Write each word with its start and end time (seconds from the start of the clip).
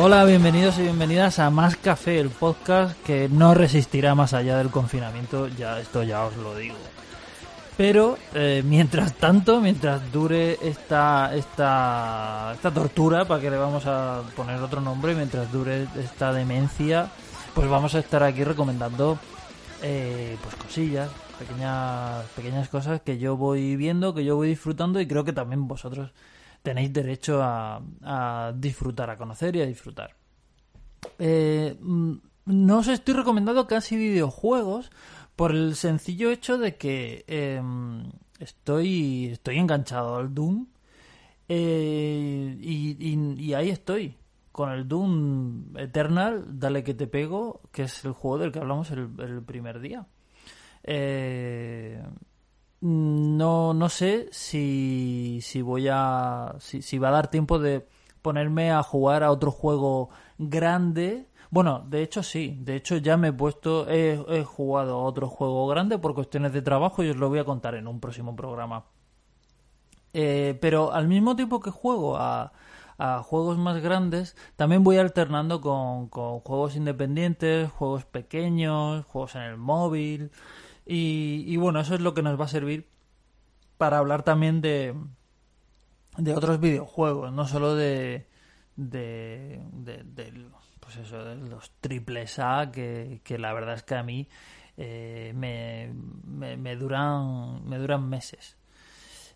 Hola, 0.00 0.24
bienvenidos 0.24 0.78
y 0.78 0.82
bienvenidas 0.82 1.38
a 1.38 1.50
Más 1.50 1.76
Café, 1.76 2.20
el 2.20 2.30
podcast 2.30 2.96
que 3.02 3.28
no 3.28 3.52
resistirá 3.54 4.14
más 4.14 4.32
allá 4.32 4.56
del 4.58 4.70
confinamiento, 4.70 5.48
ya 5.48 5.80
esto 5.80 6.02
ya 6.04 6.24
os 6.24 6.36
lo 6.36 6.56
digo. 6.56 6.76
Pero 7.76 8.16
eh, 8.32 8.62
mientras 8.64 9.14
tanto, 9.14 9.60
mientras 9.60 10.12
dure 10.12 10.58
esta, 10.62 11.34
esta, 11.34 12.52
esta 12.54 12.70
tortura, 12.70 13.24
para 13.26 13.40
que 13.40 13.50
le 13.50 13.56
vamos 13.56 13.86
a 13.86 14.22
poner 14.36 14.62
otro 14.62 14.80
nombre, 14.80 15.14
mientras 15.14 15.50
dure 15.52 15.88
esta 15.96 16.32
demencia, 16.32 17.08
pues 17.54 17.68
vamos 17.68 17.94
a 17.96 17.98
estar 17.98 18.22
aquí 18.22 18.44
recomendando 18.44 19.18
eh, 19.82 20.36
pues 20.42 20.54
cosillas, 20.56 21.10
pequeñas, 21.38 22.24
pequeñas 22.36 22.68
cosas 22.68 23.00
que 23.02 23.18
yo 23.18 23.36
voy 23.36 23.76
viendo, 23.76 24.14
que 24.14 24.24
yo 24.24 24.36
voy 24.36 24.48
disfrutando 24.48 25.00
y 25.00 25.06
creo 25.06 25.24
que 25.24 25.32
también 25.32 25.68
vosotros 25.68 26.12
tenéis 26.62 26.92
derecho 26.92 27.40
a, 27.42 28.52
disfrutar, 28.56 29.10
a 29.10 29.16
conocer 29.16 29.56
y 29.56 29.62
a 29.62 29.66
disfrutar. 29.66 30.14
Eh, 31.18 31.76
mm, 31.80 32.14
no 32.46 32.78
os 32.78 32.88
estoy 32.88 33.14
recomendando 33.14 33.66
casi 33.66 33.96
videojuegos 33.96 34.90
por 35.36 35.52
el 35.52 35.76
sencillo 35.76 36.30
hecho 36.30 36.58
de 36.58 36.76
que 36.76 37.24
em, 37.28 38.10
estoy, 38.40 39.26
estoy 39.26 39.58
enganchado 39.58 40.16
al 40.16 40.34
Doom 40.34 40.66
eh, 41.48 42.56
y, 42.60 43.52
ahí 43.54 43.70
estoy 43.70 44.14
con 44.52 44.70
el 44.70 44.88
Doom 44.88 45.76
Eternal, 45.76 46.44
dale 46.58 46.82
que 46.82 46.94
te 46.94 47.06
pego, 47.06 47.60
que 47.72 47.82
es 47.82 48.04
el 48.04 48.12
juego 48.12 48.38
del 48.38 48.52
que 48.52 48.58
hablamos 48.58 48.90
el, 48.90 49.42
primer 49.44 49.80
día. 49.80 50.06
Eh, 50.82 52.02
no, 52.80 53.74
no 53.74 53.88
sé 53.88 54.28
si, 54.30 55.40
si 55.42 55.62
voy 55.62 55.88
a. 55.90 56.54
Si, 56.60 56.98
va 56.98 57.08
a 57.08 57.12
dar 57.12 57.28
tiempo 57.28 57.58
de 57.58 57.86
ponerme 58.22 58.70
a 58.70 58.82
jugar 58.82 59.22
a 59.22 59.30
otro 59.30 59.50
juego 59.50 60.10
grande. 60.38 61.28
Bueno, 61.50 61.84
de 61.88 62.02
hecho 62.02 62.22
sí, 62.22 62.58
de 62.60 62.76
hecho 62.76 62.98
ya 62.98 63.16
me 63.16 63.28
he 63.28 63.32
puesto, 63.32 63.88
he, 63.88 64.44
jugado 64.44 64.98
a 64.98 65.02
otro 65.02 65.28
juego 65.28 65.66
grande 65.66 65.98
por 65.98 66.14
cuestiones 66.14 66.52
de 66.52 66.62
trabajo 66.62 67.02
y 67.02 67.08
os 67.10 67.16
lo 67.16 67.28
voy 67.28 67.38
a 67.38 67.44
contar 67.44 67.74
en 67.74 67.88
un 67.88 68.00
próximo 68.00 68.36
programa. 68.36 68.84
Eh, 70.12 70.58
pero 70.60 70.92
al 70.92 71.08
mismo 71.08 71.36
tiempo 71.36 71.60
que 71.60 71.70
juego 71.70 72.16
a, 72.16 72.52
a 72.98 73.22
juegos 73.22 73.58
más 73.58 73.80
grandes, 73.80 74.36
también 74.56 74.82
voy 74.82 74.98
alternando 74.98 75.60
con, 75.60 76.08
con 76.08 76.40
juegos 76.40 76.74
independientes, 76.76 77.70
juegos 77.70 78.04
pequeños, 78.04 79.06
juegos 79.06 79.36
en 79.36 79.42
el 79.42 79.56
móvil. 79.56 80.32
Y, 80.84 81.56
bueno, 81.58 81.80
eso 81.80 81.94
es 81.94 82.00
lo 82.00 82.14
que 82.14 82.22
nos 82.22 82.40
va 82.40 82.46
a 82.46 82.48
servir 82.48 82.88
para 83.76 83.98
hablar 83.98 84.22
también 84.22 84.60
de, 84.60 84.94
de 86.16 86.34
otros 86.34 86.60
videojuegos, 86.60 87.30
no 87.32 87.46
solo 87.46 87.74
de, 87.74 88.26
de, 88.76 89.60
pues 90.80 90.96
eso, 90.96 91.22
de 91.24 91.36
los 91.36 91.70
triples 91.80 92.38
A, 92.38 92.70
que, 92.72 93.20
que 93.22 93.38
la 93.38 93.52
verdad 93.52 93.74
es 93.74 93.82
que 93.82 93.94
a 93.96 94.02
mí 94.02 94.28
eh, 94.78 95.32
me, 95.36 95.92
me, 96.56 96.76
duran, 96.76 97.68
me 97.68 97.78
duran 97.78 98.08
meses. 98.08 98.56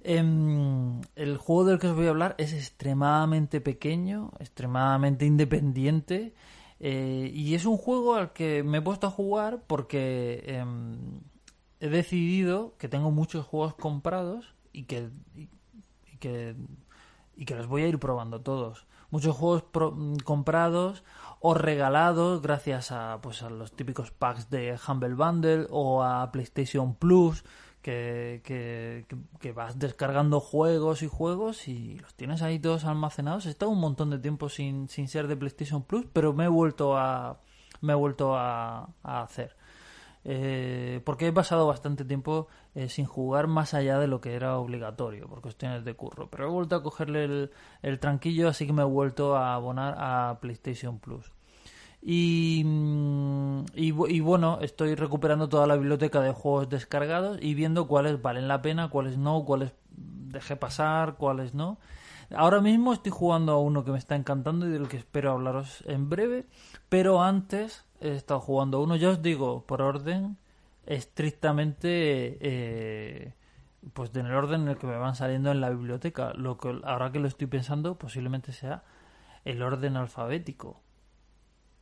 Em, 0.05 1.01
el 1.15 1.37
juego 1.37 1.65
del 1.65 1.79
que 1.79 1.87
os 1.87 1.95
voy 1.95 2.07
a 2.07 2.11
hablar 2.11 2.35
es 2.39 2.53
extremadamente 2.53 3.61
pequeño, 3.61 4.33
extremadamente 4.41 5.27
independiente 5.27 6.35
eh, 6.81 7.31
y 7.33 7.55
es 7.55 7.65
un 7.65 7.77
juego 7.77 8.17
al 8.17 8.33
que 8.33 8.65
me 8.65 8.79
he 8.79 8.83
puesto 8.83 9.07
a 9.07 9.11
jugar 9.11 9.63
porque 9.69 10.43
em, 10.47 11.21
he 11.79 11.89
decidido 11.89 12.75
que 12.79 12.89
tengo 12.89 13.13
muchos 13.13 13.47
juegos 13.47 13.75
comprados 13.75 14.55
y 14.73 14.85
que, 14.85 15.11
y, 15.37 15.49
que, 16.19 16.57
y 17.37 17.45
que 17.45 17.55
los 17.55 17.69
voy 17.69 17.83
a 17.83 17.89
ir 17.89 18.01
probando 18.01 18.41
todos. 18.41 18.87
Muchos 19.11 19.37
juegos 19.37 19.65
mm, 19.73 20.17
comprados 20.25 21.05
o 21.39 21.55
regalados 21.55 22.43
gracias 22.43 22.91
a, 22.91 23.21
pues, 23.23 23.43
a 23.43 23.51
los 23.51 23.73
típicos 23.73 24.11
packs 24.11 24.51
de 24.51 24.77
Humble 24.89 25.15
Bundle 25.15 25.67
o 25.71 26.03
a 26.03 26.33
PlayStation 26.33 26.97
Plus. 26.97 27.45
Que, 27.83 28.43
que, 28.45 29.53
vas 29.53 29.79
descargando 29.79 30.39
juegos 30.39 31.03
y 31.03 31.09
juegos 31.09 31.67
y 31.67 31.99
los 31.99 32.15
tienes 32.15 32.41
ahí 32.41 32.61
todos 32.61 32.85
almacenados. 32.85 33.47
He 33.47 33.51
estado 33.51 33.73
un 33.73 33.81
montón 33.81 34.11
de 34.11 34.19
tiempo 34.19 34.49
sin, 34.49 34.89
sin 34.89 35.09
ser 35.09 35.27
de 35.27 35.37
PlayStation 35.37 35.83
Plus, 35.83 36.07
pero 36.13 36.33
me 36.33 36.45
he 36.45 36.49
vuelto 36.49 36.97
a, 36.97 37.41
me 37.81 37.93
he 37.93 37.97
vuelto 37.97 38.37
a, 38.37 38.89
a 39.03 39.23
hacer. 39.23 39.57
Eh, 40.25 41.01
porque 41.05 41.27
he 41.27 41.33
pasado 41.33 41.67
bastante 41.67 42.05
tiempo 42.05 42.47
eh, 42.75 42.89
sin 42.89 43.07
jugar 43.07 43.49
más 43.49 43.75
allá 43.75 43.99
de 43.99 44.07
lo 44.07 44.21
que 44.21 44.35
era 44.35 44.57
obligatorio 44.57 45.27
por 45.29 45.41
cuestiones 45.41 45.85
de 45.85 45.95
curro. 45.95 46.29
Pero 46.31 46.47
he 46.47 46.51
vuelto 46.51 46.77
a 46.77 46.83
cogerle 46.83 47.51
el, 47.83 47.99
tranquillo, 47.99 48.49
así 48.49 48.67
que 48.67 48.73
me 48.73 48.83
he 48.83 48.87
vuelto 48.87 49.37
a 49.37 49.55
abonar 49.55 49.97
a 49.99 50.39
PlayStation 50.41 50.99
Plus. 50.99 51.33
Y, 52.05 52.63
mm, 52.65 53.65
y, 53.75 54.21
bueno, 54.21 54.59
estoy 54.61 54.97
recuperando 54.97 55.49
toda 55.49 55.69
la 55.69 55.77
biblioteca 55.77 56.21
de 56.21 56.33
juegos 56.33 56.69
descargados 56.69 57.39
y 57.41 57.55
viendo 57.55 57.87
cuáles 57.87 58.21
valen 58.21 58.49
la 58.49 58.61
pena, 58.61 58.91
cuáles 58.91 59.19
no, 59.19 59.45
cuáles 59.45 59.73
dejé 59.97 60.57
pasar, 60.57 61.17
cuáles 61.17 61.55
no. 61.55 61.79
Ahora 62.35 62.61
mismo 62.61 62.93
estoy 62.93 63.13
jugando 63.13 63.53
a 63.53 63.61
uno 63.61 63.85
que 63.85 63.93
me 63.93 63.99
está 63.99 64.17
encantando 64.17 64.67
y 64.67 64.71
del 64.71 64.89
que 64.89 64.97
espero 64.97 65.33
hablaros 65.33 65.85
en 65.87 66.09
breve, 66.09 66.47
pero 66.89 67.23
antes 67.23 67.85
he 68.01 68.17
estado 68.17 68.41
jugando 68.41 68.83
uno, 68.83 68.97
ya 68.97 69.11
os 69.11 69.23
digo, 69.23 69.65
por 69.67 69.81
orden 69.83 70.39
estrictamente, 70.87 72.39
eh, 72.41 73.35
pues 73.93 74.11
en 74.17 74.27
el 74.27 74.35
orden 74.35 74.63
en 74.63 74.69
el 74.69 74.77
que 74.79 74.87
me 74.87 74.97
van 74.97 75.15
saliendo 75.15 75.51
en 75.53 75.61
la 75.61 75.71
biblioteca. 75.71 76.33
Lo 76.35 76.59
que 76.59 76.81
ahora 76.85 77.13
que 77.13 77.21
lo 77.21 77.29
estoy 77.29 77.47
pensando, 77.47 77.97
posiblemente 77.97 78.53
sea 78.53 78.83
el 79.45 79.63
orden 79.63 79.97
alfabético. 79.97 80.81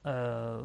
Eh, 0.04 0.60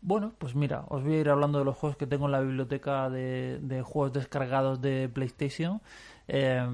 bueno, 0.00 0.34
pues 0.38 0.54
mira, 0.54 0.84
os 0.88 1.02
voy 1.02 1.14
a 1.14 1.20
ir 1.20 1.28
hablando 1.30 1.58
de 1.58 1.64
los 1.64 1.76
juegos 1.76 1.96
que 1.96 2.06
tengo 2.06 2.26
en 2.26 2.32
la 2.32 2.40
biblioteca 2.40 3.08
de, 3.08 3.58
de 3.62 3.82
juegos 3.82 4.12
descargados 4.12 4.80
de 4.82 5.08
PlayStation 5.08 5.80
eh, 6.28 6.66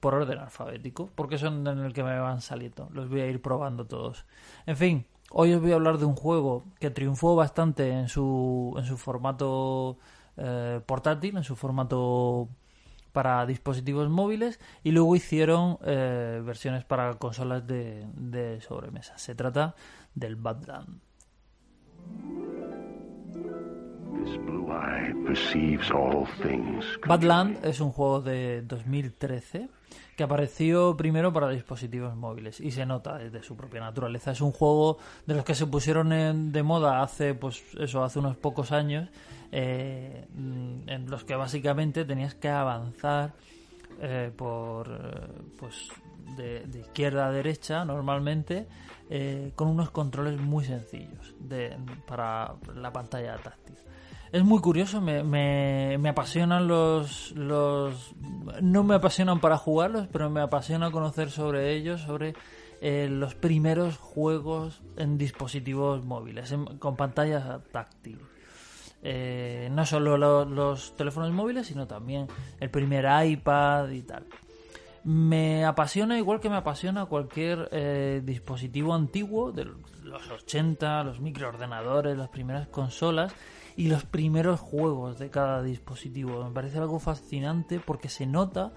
por 0.00 0.14
orden 0.14 0.38
alfabético, 0.38 1.10
porque 1.14 1.36
son 1.38 1.66
en 1.66 1.78
el 1.80 1.92
que 1.92 2.02
me 2.02 2.18
van 2.18 2.40
saliendo. 2.40 2.88
Los 2.92 3.08
voy 3.10 3.20
a 3.20 3.26
ir 3.26 3.42
probando 3.42 3.86
todos. 3.86 4.24
En 4.66 4.76
fin, 4.76 5.06
Hoy 5.30 5.52
os 5.52 5.60
voy 5.60 5.72
a 5.72 5.74
hablar 5.74 5.98
de 5.98 6.06
un 6.06 6.16
juego 6.16 6.64
que 6.80 6.90
triunfó 6.90 7.36
bastante 7.36 7.90
en 7.90 8.08
su, 8.08 8.74
en 8.78 8.84
su 8.84 8.96
formato 8.96 9.98
eh, 10.38 10.80
portátil, 10.86 11.36
en 11.36 11.44
su 11.44 11.54
formato 11.54 12.48
para 13.12 13.44
dispositivos 13.44 14.08
móviles 14.08 14.58
y 14.84 14.92
luego 14.92 15.16
hicieron 15.16 15.78
eh, 15.84 16.40
versiones 16.44 16.84
para 16.84 17.14
consolas 17.14 17.66
de, 17.66 18.06
de 18.14 18.60
sobremesa. 18.62 19.18
Se 19.18 19.34
trata 19.34 19.74
del 20.14 20.36
Badland. 20.36 21.07
Badland 27.06 27.64
es 27.64 27.80
un 27.80 27.92
juego 27.92 28.20
de 28.20 28.62
2013 28.62 29.68
que 30.16 30.24
apareció 30.24 30.96
primero 30.96 31.32
para 31.32 31.48
dispositivos 31.48 32.16
móviles 32.16 32.60
y 32.60 32.70
se 32.72 32.84
nota 32.84 33.18
desde 33.18 33.42
su 33.42 33.56
propia 33.56 33.80
naturaleza. 33.80 34.32
Es 34.32 34.40
un 34.40 34.52
juego 34.52 34.98
de 35.26 35.34
los 35.34 35.44
que 35.44 35.54
se 35.54 35.66
pusieron 35.66 36.52
de 36.52 36.62
moda 36.62 37.02
hace, 37.02 37.34
pues 37.34 37.62
eso, 37.78 38.02
hace 38.02 38.18
unos 38.18 38.36
pocos 38.36 38.72
años, 38.72 39.08
eh, 39.52 40.26
en 40.34 41.06
los 41.08 41.24
que 41.24 41.34
básicamente 41.36 42.04
tenías 42.04 42.34
que 42.34 42.48
avanzar 42.48 43.32
eh, 44.00 44.32
por, 44.36 44.88
eh, 44.88 45.42
pues, 45.58 45.88
de, 46.36 46.66
izquierda 46.78 47.26
a 47.26 47.32
derecha 47.32 47.84
normalmente 47.84 48.68
con 49.56 49.68
unos 49.68 49.90
controles 49.90 50.38
muy 50.38 50.64
sencillos 50.64 51.34
de, 51.40 51.76
para 52.06 52.56
la 52.74 52.92
pantalla 52.92 53.38
táctil 53.38 53.76
es 54.32 54.44
muy 54.44 54.60
curioso, 54.60 55.00
me, 55.00 55.22
me, 55.22 56.08
apasionan 56.08 56.68
los, 56.68 57.32
los... 57.32 58.14
No 58.60 58.84
me 58.84 58.96
apasionan 58.96 59.40
para 59.40 59.56
jugarlos, 59.56 60.06
pero 60.12 60.28
me 60.28 60.40
apasiona 60.40 60.90
conocer 60.90 61.30
sobre 61.30 61.72
ellos, 61.74 62.02
sobre 62.02 62.34
eh, 62.80 63.08
los 63.10 63.34
primeros 63.34 63.96
juegos 63.96 64.82
en 64.96 65.16
dispositivos 65.16 66.04
móviles, 66.04 66.54
con 66.78 66.96
pantalla 66.96 67.60
táctil. 67.72 68.20
Eh, 69.02 69.68
no 69.72 69.86
solo 69.86 70.18
los 70.44 70.94
teléfonos 70.96 71.30
móviles, 71.30 71.68
sino 71.68 71.86
también 71.86 72.26
el 72.60 72.68
primer 72.68 73.06
iPad 73.24 73.88
y 73.90 74.02
tal. 74.02 74.26
Me 75.04 75.64
apasiona 75.64 76.18
igual 76.18 76.40
que 76.40 76.50
me 76.50 76.56
apasiona 76.56 77.06
cualquier 77.06 77.68
eh, 77.72 78.20
dispositivo 78.24 78.94
antiguo 78.94 79.52
de 79.52 79.66
los 80.02 80.30
80, 80.30 81.04
los 81.04 81.20
microordenadores, 81.20 82.16
las 82.16 82.28
primeras 82.28 82.68
consolas 82.68 83.32
y 83.76 83.88
los 83.88 84.04
primeros 84.04 84.60
juegos 84.60 85.18
de 85.18 85.30
cada 85.30 85.62
dispositivo. 85.62 86.44
Me 86.44 86.50
parece 86.50 86.78
algo 86.78 86.98
fascinante 86.98 87.80
porque 87.80 88.08
se 88.08 88.26
nota 88.26 88.72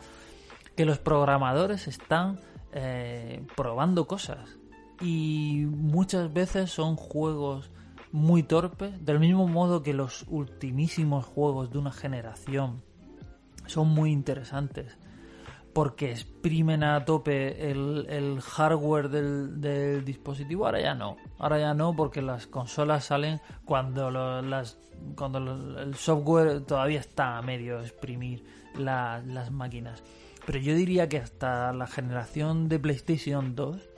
que 0.76 0.86
los 0.86 1.00
programadores 1.00 1.88
están 1.88 2.40
eh, 2.72 3.44
probando 3.56 4.08
cosas 4.08 4.58
y 5.02 5.66
muchas 5.70 6.32
veces 6.32 6.72
son 6.72 6.96
juegos 6.96 7.72
muy 8.12 8.44
torpe, 8.44 8.92
del 9.00 9.20
mismo 9.20 9.48
modo 9.48 9.84
que 9.84 9.94
los 9.94 10.26
ultimísimos 10.28 11.26
juegos 11.26 11.72
de 11.72 11.80
una 11.80 11.92
generación 11.92 12.84
son 13.66 13.90
muy 13.90 14.12
interesantes 14.12 14.98
porque 15.74 16.12
exprimen 16.12 16.84
a 16.84 17.06
tope 17.06 17.72
el, 17.72 18.42
hardware 18.42 19.10
del, 19.10 20.04
dispositivo. 20.04 20.66
Ahora 20.66 20.82
ya 20.82 20.96
no. 20.96 21.18
Ahora 21.40 21.60
ya 21.60 21.74
no 21.74 21.96
porque 21.96 22.22
las 22.22 22.48
consolas 22.48 23.06
salen 23.06 23.42
cuando, 23.66 24.10
el 24.10 25.96
software 25.96 26.62
todavía 26.62 27.00
está 27.00 27.38
a 27.38 27.42
medio 27.42 27.80
exprimir 27.80 28.44
las 28.76 29.52
máquinas. 29.52 30.04
Pero 30.46 30.60
yo 30.60 30.76
diría 30.76 31.08
que 31.08 31.18
hasta 31.18 31.72
la 31.74 31.88
generación 31.88 32.68
de 32.68 32.80
PlayStation 32.80 33.56
2 33.56 33.90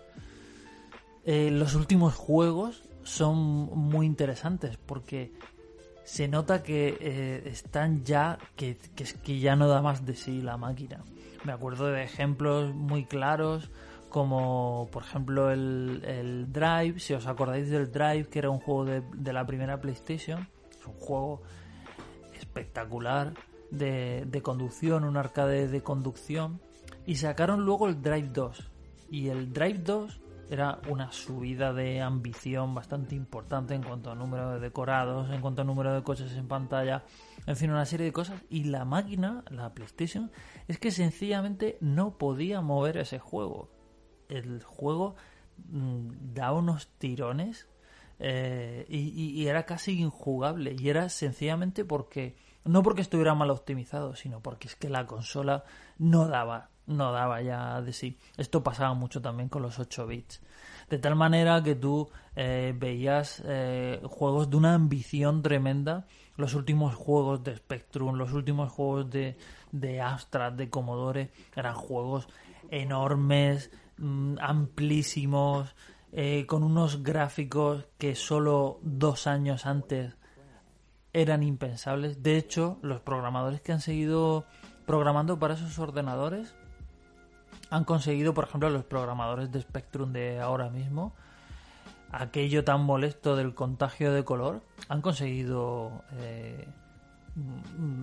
eh, 1.26 1.50
los 1.52 1.76
últimos 1.76 2.16
juegos 2.16 2.84
son 3.04 3.38
muy 3.38 4.06
interesantes 4.06 4.78
porque 4.78 5.32
se 6.04 6.28
nota 6.28 6.64
que 6.64 6.98
eh, 7.00 7.44
están 7.46 8.04
ya, 8.04 8.38
que, 8.58 8.78
que, 9.24 9.40
ya 9.40 9.56
no 9.56 9.70
da 9.70 9.82
más 9.82 10.06
de 10.06 10.16
sí 10.16 10.42
la 10.42 10.58
máquina. 10.58 11.04
Me 11.44 11.52
acuerdo 11.52 11.88
de 11.88 12.04
ejemplos 12.04 12.74
muy 12.74 13.06
claros 13.06 13.70
como 14.14 14.90
por 14.92 15.02
ejemplo 15.04 15.50
el, 15.50 16.46
Drive, 16.54 17.00
si 17.00 17.16
os 17.16 17.26
acordáis 17.26 17.70
del 17.72 17.92
Drive, 17.92 18.26
que 18.26 18.38
era 18.40 18.52
un 18.52 18.60
juego 18.60 18.86
de, 18.86 19.02
de 19.16 19.34
la 19.34 19.44
primera 19.44 19.82
PlayStation, 19.82 20.48
es 20.70 20.86
un 20.86 20.94
juego 20.94 21.42
espectacular 22.40 23.34
de, 23.72 24.24
de 24.28 24.42
conducción, 24.44 25.04
un 25.04 25.18
arcade 25.18 25.68
de 25.68 25.82
conducción, 25.82 26.62
y 27.08 27.16
sacaron 27.16 27.66
luego 27.66 27.88
el 27.88 28.04
Drive 28.04 28.30
2. 28.32 28.70
Y 29.10 29.30
el 29.30 29.52
Drive 29.52 29.80
2 29.80 30.22
era 30.54 30.80
una 30.88 31.12
subida 31.12 31.74
de 31.74 32.02
ambición 32.02 32.76
bastante 32.76 33.16
importante 33.16 33.74
en 33.74 33.82
cuanto 33.82 34.12
a 34.12 34.16
número 34.16 34.52
de 34.52 34.60
decorados, 34.60 35.32
en 35.32 35.42
cuanto 35.42 35.64
a 35.64 35.66
número 35.66 35.94
de 35.94 36.04
coches 36.04 36.32
en 36.34 36.48
pantalla, 36.48 37.04
en 37.48 37.56
fin, 37.56 37.72
una 37.72 37.86
serie 37.86 38.06
de 38.06 38.14
cosas. 38.14 38.42
Y 38.50 38.66
la 38.66 38.86
máquina, 38.86 39.44
la 39.50 39.74
PlayStation, 39.74 40.32
es 40.68 40.78
que 40.78 40.92
sencillamente 40.92 41.78
no 41.82 42.18
podía 42.18 42.62
mover 42.62 42.98
ese 42.98 43.20
juego. 43.20 43.72
El 44.30 44.62
juego 44.64 45.16
mm, 45.70 46.34
da 46.34 46.54
unos 46.54 46.88
tirones 47.00 47.68
eh, 48.20 48.86
y, 48.88 49.48
era 49.48 49.66
casi 49.66 50.00
injugable. 50.00 50.76
Y 50.78 50.90
era 50.90 51.10
sencillamente 51.10 51.84
porque, 51.84 52.36
no 52.64 52.84
porque 52.84 53.02
estuviera 53.02 53.34
mal 53.34 53.50
optimizado, 53.50 54.16
sino 54.16 54.42
porque 54.42 54.68
es 54.68 54.76
que 54.76 54.90
la 54.90 55.08
consola 55.08 55.64
no 55.98 56.28
daba 56.28 56.70
no 56.88 57.12
daba 57.12 57.42
ya 57.42 57.82
de 57.82 57.94
sí. 57.94 58.18
Esto 58.38 58.64
pasaba 58.64 58.94
mucho 58.94 59.22
también 59.22 59.50
con 59.50 59.62
los 59.62 59.80
8 59.80 60.08
bits. 60.08 60.42
De 60.90 61.00
tal 61.00 61.16
manera 61.16 61.64
que 61.64 61.76
tú 61.76 62.10
eh, 62.36 62.74
veías 62.78 63.42
eh, 63.46 64.02
juegos 64.06 64.50
de 64.50 64.58
una 64.58 64.74
ambición 64.74 65.42
tremenda. 65.42 66.06
Los 66.36 66.56
últimos 66.56 66.96
juegos 66.96 67.44
de 67.44 67.56
Spectrum, 67.56 68.16
los 68.16 68.34
últimos 68.34 68.72
juegos 68.72 69.10
de, 69.10 69.38
de 69.72 70.02
Amstrad, 70.02 70.54
de 70.54 70.70
Commodore, 70.70 71.32
eran 71.56 71.76
juegos 71.76 72.28
enormes, 72.70 73.72
mm, 73.98 74.36
amplísimos, 74.40 75.76
eh, 76.12 76.46
con 76.48 76.64
unos 76.64 77.04
gráficos 77.04 77.86
que 77.98 78.16
solo 78.16 78.80
dos 78.82 79.26
años 79.28 79.66
antes 79.66 80.16
eran 81.14 81.44
impensables. 81.44 82.22
De 82.24 82.38
hecho, 82.38 82.80
los 82.82 83.02
programadores 83.02 83.62
que 83.62 83.72
han 83.72 83.82
seguido 83.82 84.46
programando 84.86 85.40
para 85.40 85.54
esos 85.54 85.80
ordenadores 85.80 86.56
han 87.74 87.86
conseguido, 87.86 88.36
por 88.36 88.44
ejemplo, 88.44 88.70
los 88.70 88.84
programadores 88.84 89.52
de 89.52 89.60
Spectrum 89.60 90.14
de 90.14 90.40
ahora 90.40 90.70
mismo, 90.70 91.12
aquello 92.12 92.64
tan 92.64 92.84
molesto 92.84 93.36
del 93.36 93.56
contagio 93.56 94.14
de 94.14 94.24
color, 94.24 94.62
han 94.90 95.02
conseguido 95.02 96.04
eh, 96.20 96.68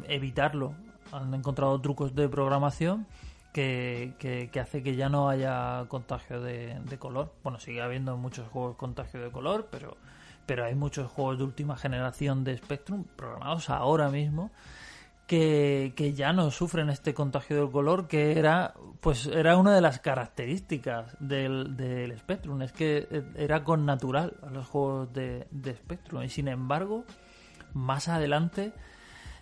evitarlo. 0.09 0.75
Han 1.13 1.33
encontrado 1.35 1.81
trucos 1.81 2.17
de 2.17 2.29
programación 2.29 3.07
que, 3.53 4.15
que, 4.19 4.59
hace 4.59 4.83
que 4.83 4.97
ya 4.97 5.09
no 5.09 5.29
haya 5.29 5.85
contagio 5.87 6.41
de, 6.41 6.77
de, 6.81 6.99
color. 6.99 7.33
Bueno, 7.45 7.61
sigue 7.61 7.81
habiendo 7.81 8.17
muchos 8.17 8.49
juegos 8.49 8.75
contagio 8.75 9.21
de 9.21 9.31
color, 9.31 9.69
pero, 9.71 9.97
pero 10.47 10.65
hay 10.65 10.75
muchos 10.75 11.09
juegos 11.13 11.39
de 11.39 11.45
última 11.45 11.77
generación 11.77 12.43
de 12.43 12.57
Spectrum 12.57 13.05
programados 13.15 13.71
ahora 13.71 14.09
mismo 14.09 14.51
que, 15.31 16.13
ya 16.17 16.33
no 16.33 16.51
sufren 16.51 16.91
este 16.91 17.15
contagio 17.15 17.57
del 17.57 17.71
color 17.71 18.09
que 18.09 18.37
era 18.37 18.75
pues 18.99 19.27
era 19.27 19.57
una 19.57 19.73
de 19.73 19.81
las 19.81 20.01
características 20.01 21.17
del, 21.21 21.77
del 21.77 22.19
Spectrum. 22.19 22.61
Es 22.63 22.73
que 22.73 23.07
era 23.37 23.63
con 23.63 23.87
natural 23.87 24.35
a 24.43 24.51
los 24.51 24.67
juegos 24.67 25.13
de, 25.13 25.47
Spectrum. 25.77 26.25
Y 26.25 26.29
sin 26.31 26.49
embargo 26.49 27.05
más 27.75 28.09
adelante 28.09 28.73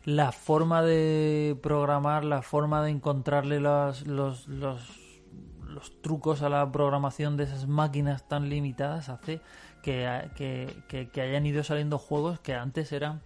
la 0.05 0.31
forma 0.31 0.82
de 0.82 1.58
programar 1.62 2.23
la 2.23 2.43
forma 2.43 2.82
de 2.82 2.90
encontrarle 2.90 3.58
los, 3.58 4.06
los, 4.06 4.82
trucos 6.02 6.43
a 6.43 6.50
la 6.50 6.70
programación 6.70 7.38
de 7.38 7.44
esas 7.44 7.67
máquinas 7.67 8.29
tan 8.29 8.50
limitadas 8.50 9.08
hace 9.08 9.40
que, 9.82 10.29
que, 10.37 11.08
que, 11.11 11.20
hayan 11.23 11.46
ido 11.46 11.62
saliendo 11.62 11.99
juegos 11.99 12.40
que 12.40 12.55
antes 12.55 12.93
eran 12.93 13.23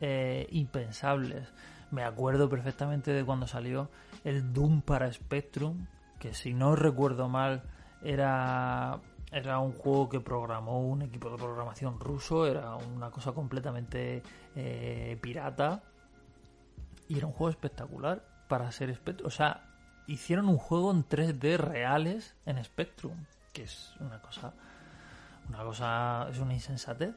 eh, 0.00 0.48
impensables 0.50 1.52
me 1.90 2.04
acuerdo 2.04 2.48
perfectamente 2.48 3.12
de 3.12 3.24
cuando 3.24 3.46
salió 3.46 3.88
el 4.24 4.52
Doom 4.52 4.82
para 4.82 5.12
Spectrum, 5.12 5.86
que 6.18 6.34
si 6.34 6.54
no 6.54 6.76
recuerdo 6.76 7.28
mal 7.28 7.62
era 8.02 9.00
era 9.32 9.60
un 9.60 9.72
juego 9.72 10.08
que 10.08 10.20
programó 10.20 10.80
un 10.80 11.02
equipo 11.02 11.30
de 11.30 11.36
programación 11.36 12.00
ruso, 12.00 12.46
era 12.46 12.74
una 12.74 13.10
cosa 13.10 13.32
completamente 13.32 14.22
eh, 14.56 15.18
pirata 15.20 15.82
y 17.08 17.18
era 17.18 17.26
un 17.26 17.32
juego 17.32 17.50
espectacular 17.50 18.24
para 18.48 18.70
ser 18.72 18.94
Spectrum. 18.94 19.26
O 19.26 19.30
sea, 19.30 19.70
hicieron 20.08 20.48
un 20.48 20.58
juego 20.58 20.90
en 20.90 21.08
3D 21.08 21.58
reales 21.58 22.34
en 22.44 22.62
Spectrum, 22.64 23.24
que 23.52 23.62
es 23.62 23.94
una 24.00 24.20
cosa, 24.20 24.52
una 25.48 25.62
cosa, 25.62 26.28
es 26.30 26.38
una 26.40 26.54
insensatez. 26.54 27.14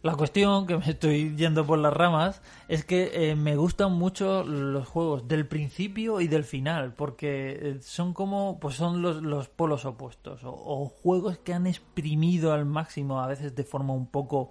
La 0.00 0.14
cuestión, 0.14 0.66
que 0.68 0.76
me 0.76 0.88
estoy 0.88 1.34
yendo 1.34 1.66
por 1.66 1.78
las 1.78 1.92
ramas, 1.92 2.40
es 2.68 2.84
que 2.84 3.30
eh, 3.30 3.34
me 3.34 3.56
gustan 3.56 3.92
mucho 3.92 4.44
los 4.44 4.86
juegos 4.86 5.26
del 5.26 5.44
principio 5.48 6.20
y 6.20 6.28
del 6.28 6.44
final, 6.44 6.92
porque 6.94 7.58
eh, 7.60 7.78
son 7.82 8.14
como, 8.14 8.60
pues 8.60 8.76
son 8.76 9.02
los, 9.02 9.22
los 9.22 9.48
polos 9.48 9.84
opuestos, 9.84 10.42
o, 10.44 10.86
juegos 10.86 11.38
que 11.38 11.52
han 11.52 11.66
exprimido 11.66 12.52
al 12.52 12.64
máximo, 12.64 13.20
a 13.20 13.26
veces 13.26 13.56
de 13.56 13.64
forma 13.64 13.92
un 13.92 14.06
poco 14.06 14.50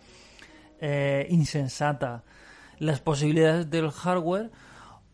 eh, 0.81 1.25
insensata, 1.29 2.25
las 2.77 2.99
posibilidades 2.99 3.69
del 3.69 3.89
hardware, 3.89 4.51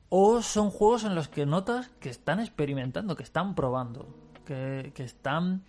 o 0.09 0.41
son 0.41 0.71
juegos 0.71 1.03
en 1.03 1.13
los 1.13 1.27
que 1.27 1.45
notas 1.45 1.89
que 1.99 2.09
están 2.09 2.39
experimentando, 2.39 3.15
que 3.15 3.23
están 3.23 3.53
probando, 3.53 4.07
que, 4.45 4.93
que 4.95 5.03
están 5.03 5.63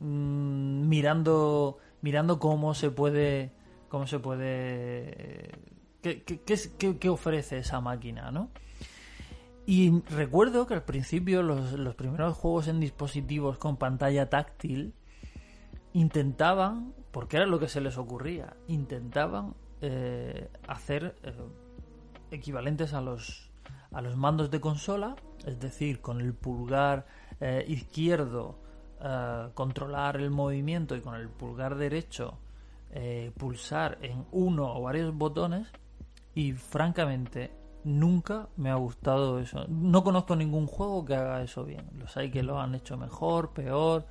mm, 0.00 0.86
mirando, 0.86 1.78
mirando 2.02 2.38
cómo 2.38 2.74
se 2.74 2.90
puede 2.90 3.55
cómo 3.88 4.06
se 4.06 4.18
puede... 4.18 5.50
¿Qué, 6.02 6.22
qué, 6.22 7.08
ofrece 7.08 7.58
esa 7.58 7.80
máquina, 7.80 8.30
no? 8.30 8.50
Y 9.66 10.02
recuerdo 10.02 10.66
que 10.66 10.74
al 10.74 10.84
principio 10.84 11.42
los, 11.42 11.72
los, 11.72 11.96
primeros 11.96 12.36
juegos 12.36 12.68
en 12.68 12.78
dispositivos 12.78 13.58
con 13.58 13.76
pantalla 13.76 14.30
táctil 14.30 14.94
intentaban, 15.92 16.94
porque 17.10 17.38
era 17.38 17.46
lo 17.46 17.58
que 17.58 17.66
se 17.66 17.80
les 17.80 17.98
ocurría, 17.98 18.54
intentaban 18.68 19.54
eh, 19.80 20.48
hacer 20.68 21.16
eh, 21.22 21.32
equivalentes 22.30 22.94
a 22.94 23.00
los, 23.00 23.50
a 23.92 24.00
los 24.00 24.16
mandos 24.16 24.50
de 24.50 24.60
consola, 24.60 25.16
es 25.44 25.58
decir, 25.58 26.00
con 26.00 26.20
el 26.20 26.32
pulgar 26.34 27.06
eh, 27.40 27.64
izquierdo 27.68 28.58
controlar 29.52 30.16
el 30.16 30.30
movimiento 30.30 30.96
y 30.96 31.02
con 31.02 31.14
el 31.16 31.28
pulgar 31.28 31.76
derecho 31.76 32.38
eh, 32.98 33.30
pulsar 33.36 33.98
en 34.00 34.24
uno 34.32 34.74
o 34.74 34.80
varios 34.80 35.14
botones 35.14 35.68
y 36.34 36.52
francamente 36.52 37.52
nunca 37.84 38.48
me 38.56 38.70
ha 38.70 38.76
gustado 38.76 39.38
eso. 39.38 39.66
No 39.68 40.02
conozco 40.02 40.34
ningún 40.34 40.66
juego 40.66 41.04
que 41.04 41.14
haga 41.14 41.42
eso 41.42 41.66
bien. 41.66 41.90
Los 41.98 42.16
hay 42.16 42.30
que 42.30 42.42
lo 42.42 42.58
han 42.58 42.74
hecho 42.74 42.96
mejor, 42.96 43.52
peor. 43.52 44.06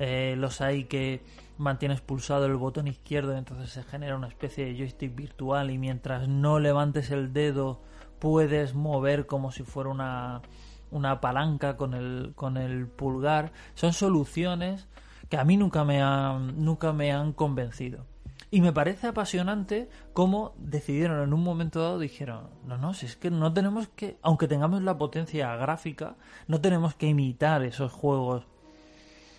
Eh, 0.00 0.34
los 0.36 0.60
hay 0.60 0.86
que 0.86 1.22
mantienes 1.58 2.00
pulsado 2.00 2.46
el 2.46 2.56
botón 2.56 2.88
izquierdo, 2.88 3.36
entonces 3.36 3.70
se 3.70 3.84
genera 3.84 4.16
una 4.16 4.26
especie 4.26 4.64
de 4.64 4.76
joystick 4.76 5.14
virtual 5.14 5.70
y 5.70 5.78
mientras 5.78 6.26
no 6.26 6.58
levantes 6.58 7.12
el 7.12 7.32
dedo 7.32 7.82
puedes 8.18 8.74
mover 8.74 9.26
como 9.26 9.52
si 9.52 9.62
fuera 9.62 9.90
una, 9.90 10.42
una 10.90 11.20
palanca 11.20 11.76
con 11.76 11.94
el, 11.94 12.32
con 12.34 12.56
el 12.56 12.88
pulgar. 12.88 13.52
Son 13.74 13.92
soluciones 13.92 14.88
que 15.32 15.38
a 15.38 15.44
mí 15.44 15.56
nunca 15.56 15.82
me 15.82 16.02
han, 16.02 16.62
nunca 16.62 16.92
me 16.92 17.10
han 17.10 17.32
convencido. 17.32 18.04
Y 18.50 18.60
me 18.60 18.70
parece 18.70 19.06
apasionante 19.06 19.88
cómo 20.12 20.54
decidieron 20.58 21.22
en 21.22 21.32
un 21.32 21.42
momento 21.42 21.80
dado, 21.80 21.98
dijeron, 21.98 22.50
no, 22.66 22.76
no, 22.76 22.92
si 22.92 23.06
es 23.06 23.16
que 23.16 23.30
no 23.30 23.50
tenemos 23.50 23.88
que, 23.88 24.18
aunque 24.20 24.46
tengamos 24.46 24.82
la 24.82 24.98
potencia 24.98 25.56
gráfica, 25.56 26.16
no 26.48 26.60
tenemos 26.60 26.94
que 26.96 27.06
imitar 27.06 27.62
esos 27.62 27.92
juegos 27.92 28.46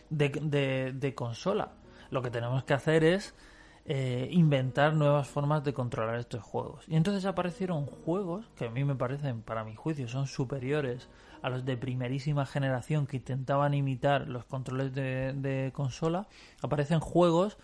de, 0.10 0.94
de, 1.00 1.14
consola. 1.14 1.74
Lo 2.10 2.24
que 2.24 2.32
tenemos 2.32 2.64
que 2.64 2.74
hacer 2.74 3.04
es 3.04 3.36
eh, 3.86 4.30
inventar 4.32 4.94
nuevas 4.94 5.28
formas 5.28 5.64
de 5.64 5.74
controlar 5.74 6.18
estos 6.18 6.42
juegos. 6.42 6.86
Y 6.88 6.96
entonces 6.96 7.26
aparecieron 7.26 7.86
juegos 7.86 8.50
que 8.56 8.66
a 8.66 8.70
mí 8.70 8.84
me 8.84 8.96
parecen, 8.96 9.42
para 9.42 9.64
mi 9.64 9.76
juicio, 9.76 10.08
son 10.08 10.28
superiores 10.28 11.10
a 11.42 11.50
los 11.50 11.66
de 11.66 11.76
primerísima 11.76 12.46
generación 12.46 13.08
que 13.08 13.18
intentaban 13.18 13.74
imitar 13.74 14.28
los 14.30 14.46
controles 14.46 14.94
de, 14.94 15.34
de 15.34 15.72
consola. 15.74 16.28
Aparecen 16.62 17.02
juegos 17.02 17.58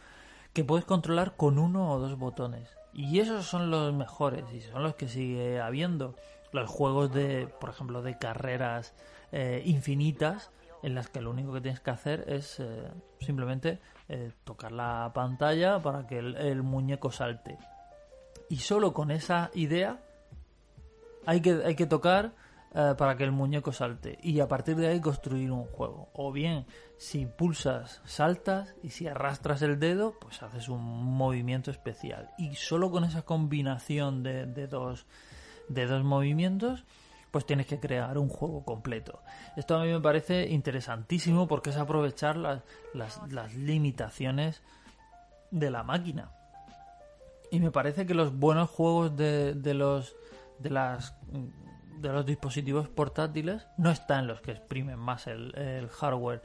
que 0.54 0.66
puedes 0.66 0.86
controlar 0.86 1.38
con 1.38 1.58
uno 1.58 1.92
o 1.92 2.00
dos 2.00 2.18
botones. 2.18 2.70
Y 2.94 3.20
esos 3.20 3.46
son 3.46 3.72
los 3.72 3.94
mejores 3.94 4.44
y 4.54 4.62
son 4.62 4.84
los 4.84 4.96
que 4.96 5.08
sigue 5.08 5.62
habiendo. 5.62 6.16
Los 6.52 6.70
juegos 6.70 7.14
de, 7.14 7.48
por 7.60 7.70
ejemplo, 7.70 8.02
de 8.02 8.18
carreras 8.18 8.94
eh, 9.32 9.62
infinitas 9.66 10.52
en 10.84 10.96
las 10.96 11.10
que 11.10 11.22
lo 11.22 11.32
único 11.32 11.54
que 11.54 11.62
tienes 11.62 11.80
que 11.80 11.92
hacer 11.92 12.26
es 12.28 12.60
eh, 12.60 12.90
simplemente 13.20 13.80
eh, 14.08 14.32
tocar 14.44 14.72
la 14.72 15.12
pantalla 15.14 15.82
para 15.82 16.08
que 16.08 16.20
el, 16.20 16.64
muñeco 16.64 17.12
salte. 17.12 17.58
Y 18.50 18.58
solo 18.58 18.94
con 18.94 19.12
esa 19.12 19.52
idea 19.54 20.00
hay 21.26 21.42
que, 21.42 21.62
hay 21.66 21.76
que 21.76 21.86
tocar 21.86 22.34
para 22.72 23.18
que 23.18 23.24
el 23.24 23.32
muñeco 23.32 23.72
salte. 23.72 24.20
Y 24.22 24.42
a 24.42 24.48
partir 24.48 24.76
de 24.76 24.88
ahí 24.88 25.02
construir 25.02 25.52
un 25.52 25.66
juego. 25.66 26.10
O 26.14 26.32
bien, 26.32 26.68
si 26.98 27.26
pulsas, 27.26 28.00
saltas. 28.06 28.76
Y 28.84 28.92
si 28.92 29.08
arrastras 29.08 29.64
el 29.64 29.80
dedo, 29.80 30.16
pues 30.20 30.44
haces 30.44 30.70
un 30.70 30.80
movimiento 31.04 31.72
especial. 31.72 32.30
Y 32.38 32.54
solo 32.56 32.92
con 32.92 33.04
esa 33.04 33.24
combinación 33.24 34.22
de, 34.22 34.46
de 34.46 34.68
dos 34.68 35.06
movimientos 36.04 36.86
pues 37.32 37.46
tienes 37.46 37.68
que 37.68 37.80
crear 37.80 38.18
un 38.18 38.30
juego 38.30 38.64
completo. 38.64 39.22
Esto 39.56 39.76
a 39.76 39.84
mí 39.84 39.92
me 39.92 40.00
parece 40.00 40.48
interesantísimo 40.48 41.48
porque 41.48 41.70
es 41.70 41.78
aprovechar 41.78 42.38
las, 42.38 42.64
las, 42.94 43.56
limitaciones 43.56 44.62
de 45.52 45.70
la 45.72 45.84
máquina. 45.84 46.32
Y 47.52 47.60
me 47.60 47.72
parece 47.72 48.06
que 48.06 48.14
los 48.14 48.38
buenos 48.38 48.70
juegos 48.70 49.16
de, 49.16 49.54
de 49.54 49.74
los 49.74 50.16
de 50.60 50.70
las 50.70 51.16
de 52.00 52.10
los 52.10 52.26
dispositivos 52.26 52.88
portátiles 52.88 53.68
no 53.78 53.92
están 53.92 54.28
los 54.28 54.42
que 54.42 54.52
exprimen 54.52 54.98
más 54.98 55.28
el, 55.28 55.58
el 55.58 55.90
hardware 55.90 56.42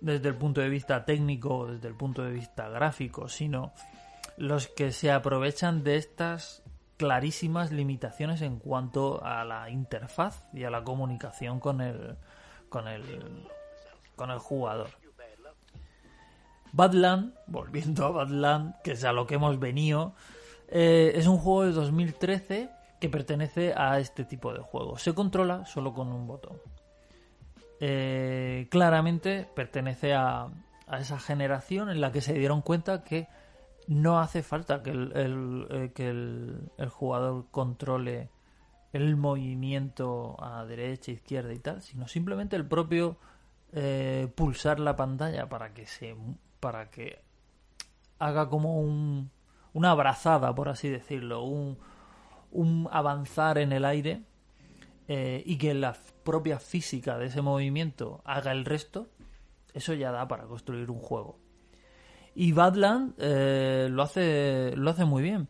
desde 0.00 0.28
el 0.28 0.36
punto 0.36 0.60
de 0.60 0.68
vista 0.68 1.04
técnico 1.04 1.58
o 1.58 1.66
desde 1.72 1.88
el 1.88 1.94
punto 1.94 2.22
de 2.22 2.30
vista 2.30 2.68
gráfico, 2.68 3.28
sino 3.28 3.72
los 4.36 4.68
que 4.68 4.92
se 4.92 5.10
aprovechan 5.10 5.84
de 5.84 5.96
estas 5.96 6.62
clarísimas 7.00 7.72
limitaciones 7.72 8.42
en 8.42 8.58
cuanto 8.58 9.24
a 9.24 9.42
la 9.42 9.70
interfaz 9.70 10.46
y 10.52 10.64
a 10.64 10.70
la 10.70 10.84
comunicación 10.84 11.58
con 11.58 11.80
el 11.80 12.18
con 12.68 12.88
el 12.88 13.48
con 14.16 14.30
el 14.30 14.38
jugador. 14.38 14.90
Badland, 16.72 17.32
volviendo 17.46 18.04
a 18.04 18.10
Badland, 18.10 18.82
que 18.82 18.92
es 18.92 19.04
a 19.04 19.12
lo 19.12 19.26
que 19.26 19.36
hemos 19.36 19.58
venido, 19.58 20.12
eh, 20.68 21.12
es 21.14 21.26
un 21.26 21.38
juego 21.38 21.64
de 21.64 21.72
2013 21.72 22.68
que 23.00 23.08
pertenece 23.08 23.72
a 23.74 23.98
este 23.98 24.26
tipo 24.26 24.52
de 24.52 24.60
juego. 24.60 24.98
Se 24.98 25.14
controla 25.14 25.64
solo 25.64 25.94
con 25.94 26.12
un 26.12 26.26
botón. 26.26 26.58
Eh, 27.80 28.68
claramente 28.70 29.48
pertenece 29.56 30.12
a, 30.12 30.48
a 30.86 30.98
esa 30.98 31.18
generación 31.18 31.88
en 31.88 32.02
la 32.02 32.12
que 32.12 32.20
se 32.20 32.34
dieron 32.34 32.60
cuenta 32.60 33.04
que 33.04 33.26
no 33.90 34.20
hace 34.20 34.44
falta 34.44 34.84
que 34.84 34.90
el, 34.90 35.66
eh, 35.68 35.90
que 35.92 36.10
el, 36.10 36.70
jugador 36.90 37.46
controle 37.50 38.30
el 38.92 39.16
movimiento 39.16 40.36
a 40.40 40.64
derecha, 40.64 41.10
izquierda 41.10 41.52
y 41.52 41.58
tal, 41.58 41.82
sino 41.82 42.06
simplemente 42.06 42.54
el 42.54 42.64
propio 42.64 43.16
eh, 43.72 44.32
pulsar 44.36 44.78
la 44.78 44.94
pantalla 44.94 45.48
para 45.48 45.74
que 45.74 45.86
se 45.86 46.14
para 46.60 46.88
que 46.90 47.20
haga 48.20 48.48
como 48.48 48.80
un, 48.80 49.32
una 49.72 49.90
abrazada, 49.90 50.54
por 50.54 50.68
así 50.68 50.88
decirlo, 50.88 51.42
un, 51.42 51.76
un 52.52 52.88
avanzar 52.92 53.58
en 53.58 53.72
el 53.72 53.84
aire 53.84 54.22
eh, 55.08 55.42
y 55.44 55.58
que 55.58 55.74
la 55.74 55.96
propia 56.22 56.60
física 56.60 57.18
de 57.18 57.26
ese 57.26 57.42
movimiento 57.42 58.22
haga 58.24 58.52
el 58.52 58.64
resto, 58.64 59.08
eso 59.74 59.94
ya 59.94 60.12
da 60.12 60.28
para 60.28 60.44
construir 60.44 60.92
un 60.92 61.00
juego. 61.00 61.39
Y 62.34 62.52
Badland 62.52 63.14
eh, 63.18 63.88
lo, 63.90 64.02
hace, 64.02 64.72
lo 64.76 64.90
hace 64.90 65.04
muy 65.04 65.22
bien. 65.22 65.48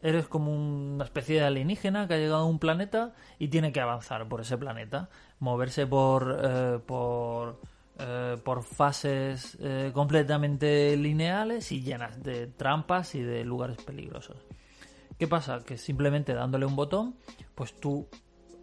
Eres 0.00 0.28
como 0.28 0.54
una 0.54 1.04
especie 1.04 1.36
de 1.36 1.46
alienígena 1.46 2.06
que 2.06 2.14
ha 2.14 2.18
llegado 2.18 2.42
a 2.42 2.46
un 2.46 2.58
planeta 2.58 3.14
y 3.38 3.48
tiene 3.48 3.72
que 3.72 3.80
avanzar 3.80 4.28
por 4.28 4.40
ese 4.40 4.56
planeta, 4.56 5.08
moverse 5.40 5.86
por, 5.86 6.38
eh, 6.42 6.78
por, 6.84 7.60
eh, 7.98 8.36
por 8.44 8.62
fases 8.62 9.58
completamente 9.92 10.96
lineales 10.96 11.72
y 11.72 11.82
llenas 11.82 12.22
de 12.22 12.46
trampas 12.46 13.14
y 13.14 13.22
de 13.22 13.44
lugares 13.44 13.82
peligrosos. 13.82 14.36
¿Qué 15.18 15.26
pasa? 15.26 15.60
Que 15.64 15.78
simplemente 15.78 16.34
dándole 16.34 16.66
un 16.66 16.76
botón, 16.76 17.16
pues 17.54 17.80
tú 17.80 18.06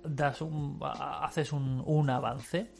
das 0.03 0.41
un, 0.41 0.79
haces 0.81 1.51
un, 1.51 1.81
un 1.85 2.09
avance 2.09 2.71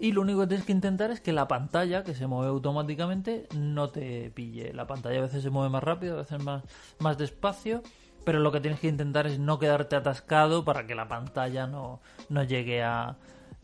y 0.00 0.12
lo 0.12 0.22
único 0.22 0.40
que 0.40 0.46
tienes 0.46 0.66
que 0.66 0.72
intentar 0.72 1.10
es 1.10 1.20
que 1.20 1.34
la 1.34 1.46
pantalla, 1.46 2.02
que 2.04 2.14
se 2.14 2.26
mueve 2.26 2.48
automáticamente, 2.48 3.46
no 3.54 3.90
te 3.90 4.30
pille. 4.30 4.72
La 4.72 4.86
pantalla 4.86 5.18
a 5.18 5.22
veces 5.22 5.42
se 5.42 5.50
mueve 5.50 5.68
más 5.68 5.84
rápido, 5.84 6.14
a 6.14 6.22
veces 6.22 6.42
más, 6.42 6.64
más 7.00 7.18
despacio, 7.18 7.82
pero 8.24 8.38
lo 8.38 8.50
que 8.50 8.60
tienes 8.60 8.80
que 8.80 8.88
intentar 8.88 9.26
es 9.26 9.38
no 9.38 9.58
quedarte 9.58 9.96
atascado 9.96 10.64
para 10.64 10.86
que 10.86 10.94
la 10.94 11.06
pantalla 11.06 11.66
no, 11.66 12.00
no 12.30 12.42
llegue 12.42 12.82
a, 12.82 13.18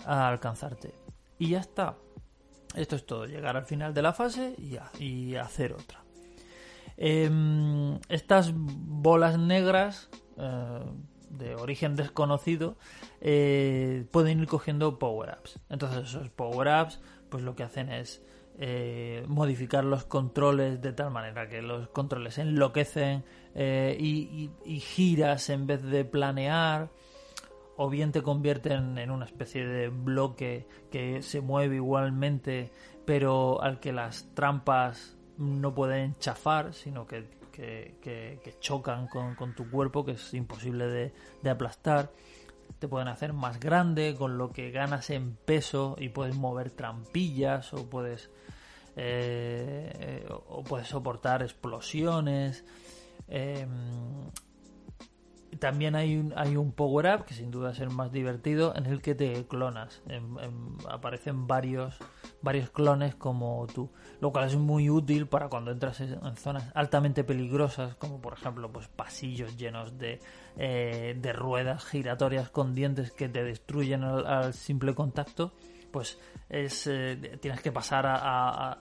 alcanzarte. 0.04 0.92
Y 1.38 1.50
ya 1.50 1.60
está. 1.60 1.96
Esto 2.74 2.96
es 2.96 3.06
todo, 3.06 3.24
llegar 3.24 3.56
al 3.56 3.64
final 3.64 3.94
de 3.94 4.02
la 4.02 4.12
fase 4.12 4.54
y, 4.98 5.36
hacer 5.36 5.72
otra. 5.72 6.04
Em, 6.98 7.98
estas 8.10 8.52
bolas 8.54 9.38
negras 9.38 10.10
eh, 10.36 10.80
de 11.30 11.54
origen 11.54 11.96
desconocido 11.96 12.76
eh, 13.20 14.06
pueden 14.10 14.40
ir 14.40 14.46
cogiendo 14.46 14.98
power-ups. 14.98 15.60
Entonces 15.68 16.08
esos 16.08 16.30
power-ups 16.30 17.00
pues 17.28 17.42
lo 17.42 17.56
que 17.56 17.64
hacen 17.64 17.90
es 17.90 18.22
eh, 18.58 19.22
modificar 19.28 19.84
los 19.84 20.04
controles 20.04 20.80
de 20.80 20.94
tal 20.94 21.10
manera 21.10 21.46
que 21.46 21.60
los 21.60 21.88
controles 21.90 22.38
enloquecen 22.38 23.22
eh, 23.54 23.94
y, 24.00 24.80
giras 24.80 25.50
en 25.50 25.66
vez 25.66 25.82
de 25.82 26.06
planear 26.06 26.88
o 27.76 27.90
bien 27.90 28.12
te 28.12 28.22
convierten 28.22 28.96
en 28.96 29.10
una 29.10 29.26
especie 29.26 29.66
de 29.66 29.88
bloque 29.88 30.66
que 30.90 31.20
se 31.20 31.42
mueve 31.42 31.76
igualmente 31.76 32.70
pero 33.04 33.60
al 33.60 33.78
que 33.78 33.92
las 33.92 34.32
trampas 34.32 35.18
no 35.36 35.74
pueden 35.74 36.16
chafar 36.18 36.72
sino 36.72 37.06
que 37.06 37.28
que, 37.56 38.56
chocan 38.60 39.06
con, 39.08 39.54
tu 39.54 39.70
cuerpo, 39.70 40.04
que 40.04 40.12
es 40.12 40.34
imposible 40.34 40.86
de, 41.42 41.50
aplastar. 41.50 42.10
Te 42.78 42.88
pueden 42.88 43.08
hacer 43.08 43.32
más 43.32 43.60
grande, 43.60 44.14
con 44.18 44.38
lo 44.38 44.50
que 44.52 44.70
ganas 44.70 45.10
en 45.10 45.36
peso 45.36 45.96
y 45.98 46.08
puedes 46.08 46.34
mover 46.34 46.70
trampillas 46.70 47.72
o 47.72 47.88
puedes, 47.88 48.30
eh, 48.96 50.26
o 50.28 50.64
puedes 50.64 50.88
soportar 50.88 51.42
explosiones. 51.42 52.64
Em, 53.28 54.30
también 55.58 55.94
hay 55.94 56.16
un, 56.16 56.32
hay 56.36 56.56
un 56.56 56.72
power 56.72 57.14
up 57.14 57.24
que 57.24 57.34
sin 57.34 57.50
duda 57.50 57.72
es 57.72 57.80
el 57.80 57.90
más 57.90 58.12
divertido 58.12 58.74
en 58.76 58.86
el 58.86 59.02
que 59.02 59.14
te 59.14 59.46
clonas. 59.46 60.02
aparecen 60.88 61.46
varios, 61.46 61.96
varios 62.42 62.70
clones 62.70 63.14
como 63.14 63.66
tú, 63.72 63.90
lo 64.20 64.32
cual 64.32 64.46
es 64.46 64.56
muy 64.56 64.90
útil 64.90 65.26
para 65.26 65.48
cuando 65.48 65.70
entras 65.70 66.00
en 66.00 66.36
zonas 66.36 66.70
altamente 66.74 67.24
peligrosas, 67.24 67.96
como 67.96 68.20
por 68.20 68.34
ejemplo 68.34 68.70
pues 68.72 68.88
pasillos 68.88 69.56
llenos 69.56 69.98
de, 69.98 70.20
eh, 70.56 71.16
de 71.20 71.32
ruedas 71.32 71.84
giratorias 71.84 72.50
con 72.50 72.74
dientes 72.74 73.12
que 73.12 73.28
te 73.28 73.44
destruyen 73.44 74.04
al, 74.04 74.54
simple 74.54 74.94
contacto. 74.94 75.52
Pues 75.90 76.18
es, 76.48 76.86
eh, 76.86 77.38
tienes 77.40 77.60
que 77.62 77.72
pasar 77.72 78.04
a, 78.06 78.78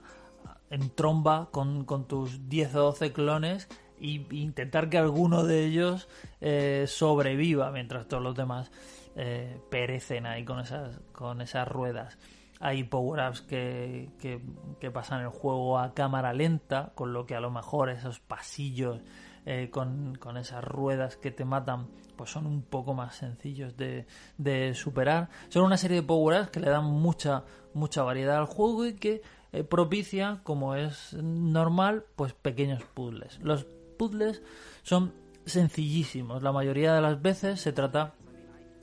en 0.70 0.90
tromba 0.90 1.48
con, 1.50 1.84
con 1.84 2.06
tus 2.06 2.48
10 2.48 2.74
o 2.74 2.80
12 2.82 3.12
clones 3.12 3.68
y 3.98 4.26
intentar 4.36 4.88
que 4.88 4.98
alguno 4.98 5.44
de 5.44 5.64
ellos 5.64 6.08
eh, 6.40 6.84
sobreviva 6.86 7.70
mientras 7.70 8.06
todos 8.06 8.22
los 8.22 8.34
demás 8.34 8.70
eh, 9.14 9.58
perecen 9.70 10.26
ahí 10.26 10.44
con 10.44 10.60
esas, 10.60 11.00
con 11.12 11.40
esas 11.40 11.66
ruedas. 11.66 12.18
Hay 12.58 12.84
power-ups 12.84 13.42
que, 13.42 14.08
que, 14.18 14.90
pasan 14.90 15.20
el 15.20 15.28
juego 15.28 15.78
a 15.78 15.92
cámara 15.92 16.32
lenta, 16.32 16.92
con 16.94 17.12
lo 17.12 17.26
que 17.26 17.34
a 17.34 17.40
lo 17.40 17.50
mejor 17.50 17.90
esos 17.90 18.18
pasillos 18.18 19.02
eh, 19.44 19.68
con, 19.70 20.16
con, 20.16 20.38
esas 20.38 20.64
ruedas 20.64 21.16
que 21.16 21.30
te 21.30 21.44
matan 21.44 21.88
pues 22.16 22.30
son 22.30 22.46
un 22.46 22.62
poco 22.62 22.94
más 22.94 23.14
sencillos 23.14 23.76
de, 23.76 24.06
de 24.38 24.74
superar. 24.74 25.28
Son 25.50 25.64
una 25.64 25.76
serie 25.76 26.00
de 26.00 26.06
power-ups 26.06 26.48
que 26.48 26.60
le 26.60 26.70
dan 26.70 26.84
mucha, 26.84 27.44
mucha 27.74 28.02
variedad 28.02 28.38
al 28.38 28.46
juego 28.46 28.86
y 28.86 28.94
que 28.94 29.20
propicia, 29.68 30.40
como 30.42 30.74
es 30.74 31.14
normal, 31.14 32.04
pues 32.16 32.32
pequeños 32.32 32.82
puzzles. 32.84 33.38
Los 33.40 33.66
puzzles 33.96 34.42
son 34.82 35.12
sencillísimos. 35.44 36.42
La 36.42 36.52
mayoría 36.52 36.94
de 36.94 37.00
las 37.00 37.20
veces 37.20 37.60
se 37.60 37.72
trata 37.72 38.14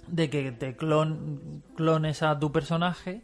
de 0.08 0.30
que 0.30 0.52
te 0.52 0.76
clones 0.76 2.24
a 2.24 2.40
tu 2.40 2.52
personaje 2.52 3.24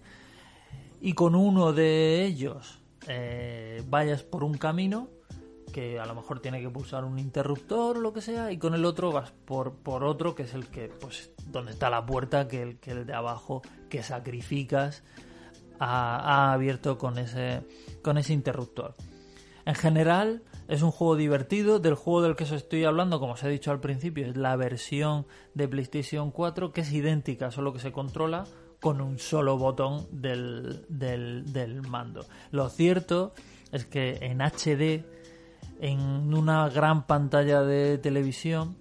y 1.01 1.13
con 1.13 1.36
uno 1.36 1.74
de 1.74 2.25
ellos 2.25 2.79
eh, 3.08 3.84
vayas 3.88 4.24
por 4.24 4.43
un 4.43 4.58
camino 4.58 5.10
que 5.72 6.00
a 6.00 6.05
lo 6.05 6.15
mejor 6.15 6.39
tiene 6.39 6.62
que 6.62 6.69
pulsar 6.69 7.05
un 7.05 7.19
interruptor 7.19 7.98
o 7.98 8.01
lo 8.01 8.12
que 8.12 8.22
sea, 8.22 8.51
y 8.51 8.58
con 8.58 8.74
el 8.74 8.86
otro 8.86 9.12
vas 9.12 9.31
por, 9.31 9.75
por 9.75 10.03
otro, 10.03 10.34
que 10.34 10.43
es 10.43 10.53
el 10.55 10.67
que, 10.67 10.88
pues, 10.88 11.31
donde 11.46 11.72
está 11.72 11.89
la 11.89 12.05
puerta, 12.05 12.48
que 12.48 12.63
el, 12.63 12.79
que 12.79 12.91
el 12.91 13.05
de 13.05 13.13
abajo, 13.13 13.62
que 13.88 14.01
sacrificas, 14.01 15.03
ha, 15.79 16.17
ha 16.17 16.53
abierto 16.53 16.98
con 16.98 17.19
ese, 17.19 17.62
con 18.01 18.17
ese 18.17 18.34
interruptor. 18.34 18.96
En 19.65 19.75
general, 19.75 20.41
es 20.69 20.83
un 20.83 20.91
juego 20.91 21.15
divertido. 21.15 21.79
Del 21.79 21.95
juego 21.95 22.21
del 22.21 22.35
que 22.35 22.45
os 22.45 22.51
estoy 22.51 22.85
hablando, 22.85 23.19
como 23.19 23.33
os 23.33 23.43
he 23.43 23.49
dicho 23.49 23.71
al 23.71 23.81
principio, 23.81 24.27
es 24.27 24.38
la 24.38 24.55
versión 24.55 25.25
de 25.55 25.67
PlayStation 25.67 26.31
4 26.31 26.71
que 26.71 26.81
es 26.81 26.91
idéntica, 26.93 27.51
solo 27.51 27.73
que 27.73 27.79
se 27.79 27.91
controla 27.91 28.45
con 28.79 29.01
un 29.01 29.19
solo 29.19 29.57
botón 29.57 30.07
del, 30.11 30.85
del, 30.88 31.51
del 31.51 31.81
mando. 31.81 32.25
Lo 32.51 32.69
cierto 32.69 33.33
es 33.71 33.85
que 33.85 34.19
en 34.21 34.41
HD, 34.41 35.03
en 35.81 36.33
una 36.33 36.69
gran 36.69 37.05
pantalla 37.07 37.61
de 37.63 37.97
televisión, 37.97 38.77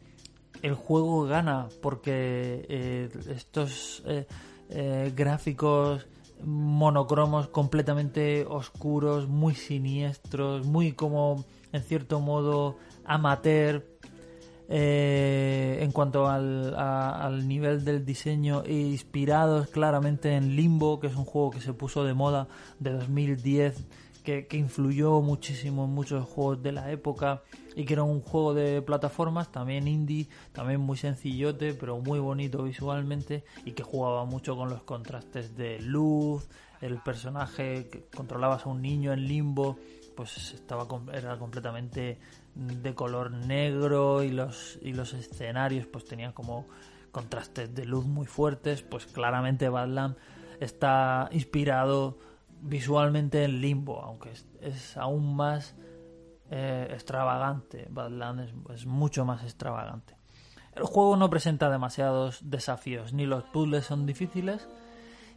el 0.62 0.74
juego 0.74 1.24
gana 1.24 1.68
porque 1.80 2.66
eh, 2.68 3.08
estos 3.30 4.02
eh, 4.06 4.26
eh, 4.70 5.12
gráficos 5.16 6.06
monocromos 6.44 7.48
completamente 7.48 8.44
oscuros, 8.48 9.28
muy 9.28 9.54
siniestros, 9.54 10.66
muy 10.66 10.92
como 10.92 11.44
en 11.72 11.82
cierto 11.82 12.20
modo 12.20 12.76
amateur 13.04 13.84
eh, 14.70 15.78
en 15.80 15.92
cuanto 15.92 16.28
al, 16.28 16.74
al 16.76 17.48
nivel 17.48 17.84
del 17.86 18.04
diseño 18.04 18.62
e 18.66 18.74
inspirados 18.74 19.68
claramente 19.68 20.34
en 20.36 20.56
Limbo, 20.56 21.00
que 21.00 21.06
es 21.06 21.16
un 21.16 21.24
juego 21.24 21.50
que 21.50 21.60
se 21.60 21.72
puso 21.72 22.04
de 22.04 22.12
moda 22.12 22.48
de 22.78 22.92
2010, 22.92 23.86
que, 24.22 24.46
que 24.46 24.58
influyó 24.58 25.22
muchísimo 25.22 25.86
en 25.86 25.90
muchos 25.92 26.28
juegos 26.28 26.62
de 26.62 26.72
la 26.72 26.92
época 26.92 27.42
y 27.76 27.86
que 27.86 27.94
era 27.94 28.02
un 28.02 28.20
juego 28.20 28.52
de 28.52 28.82
plataformas, 28.82 29.50
también 29.50 29.88
indie, 29.88 30.28
también 30.52 30.80
muy 30.80 30.98
sencillote, 30.98 31.72
pero 31.72 31.98
muy 32.00 32.18
bonito 32.18 32.62
visualmente 32.62 33.44
y 33.64 33.72
que 33.72 33.82
jugaba 33.82 34.26
mucho 34.26 34.54
con 34.54 34.68
los 34.68 34.82
contrastes 34.82 35.56
de 35.56 35.78
luz, 35.80 36.46
el 36.82 36.98
personaje 36.98 37.88
que 37.88 38.04
controlabas 38.14 38.66
a 38.66 38.68
un 38.68 38.82
niño 38.82 39.14
en 39.14 39.26
limbo, 39.26 39.78
pues 40.18 40.52
estaba 40.52 40.84
era 41.12 41.38
completamente 41.38 42.18
de 42.56 42.94
color 42.96 43.30
negro 43.30 44.24
y 44.24 44.32
los 44.32 44.76
y 44.82 44.92
los 44.92 45.14
escenarios 45.14 45.86
pues 45.86 46.06
tenían 46.06 46.32
como 46.32 46.66
contrastes 47.12 47.72
de 47.72 47.84
luz 47.84 48.04
muy 48.04 48.26
fuertes, 48.26 48.82
pues 48.82 49.06
claramente 49.06 49.68
Badland 49.68 50.16
está 50.58 51.28
inspirado 51.30 52.18
visualmente 52.60 53.44
en 53.44 53.60
Limbo, 53.60 54.02
aunque 54.02 54.32
es, 54.60 54.96
aún 54.96 55.36
más 55.36 55.76
eh, 56.50 56.88
extravagante. 56.90 57.86
Badland 57.88 58.40
es, 58.40 58.50
es 58.74 58.86
mucho 58.86 59.24
más 59.24 59.44
extravagante. 59.44 60.16
El 60.74 60.82
juego 60.82 61.16
no 61.16 61.30
presenta 61.30 61.70
demasiados 61.70 62.40
desafíos, 62.42 63.12
ni 63.12 63.24
los 63.24 63.44
puzzles 63.44 63.84
son 63.84 64.04
difíciles, 64.04 64.68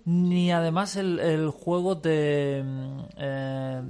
ni 0.06 0.52
además 0.52 0.96
el, 0.96 1.20
el 1.20 1.50
juego 1.50 2.00
te 2.00 2.64
mm, 2.64 3.00
eh, 3.18 3.82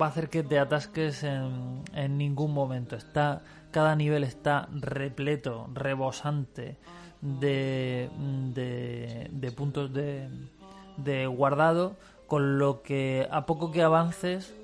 va 0.00 0.06
a 0.06 0.08
hacer 0.10 0.28
que 0.28 0.42
te 0.42 0.58
atasques 0.58 1.22
en, 1.24 2.18
ningún 2.18 2.52
momento. 2.52 2.96
Está, 2.96 3.42
cada 3.70 3.94
nivel 3.96 4.24
está 4.24 4.68
repleto, 4.72 5.68
rebosante 5.72 6.76
de, 7.20 8.10
de, 8.54 9.28
de 9.30 9.52
puntos 9.52 9.92
de, 9.92 10.28
de 10.96 11.26
guardado, 11.26 11.96
con 12.26 12.58
lo 12.58 12.82
que 12.82 13.28
a 13.30 13.46
poco 13.46 13.70
que 13.70 13.82
avances, 13.82 14.54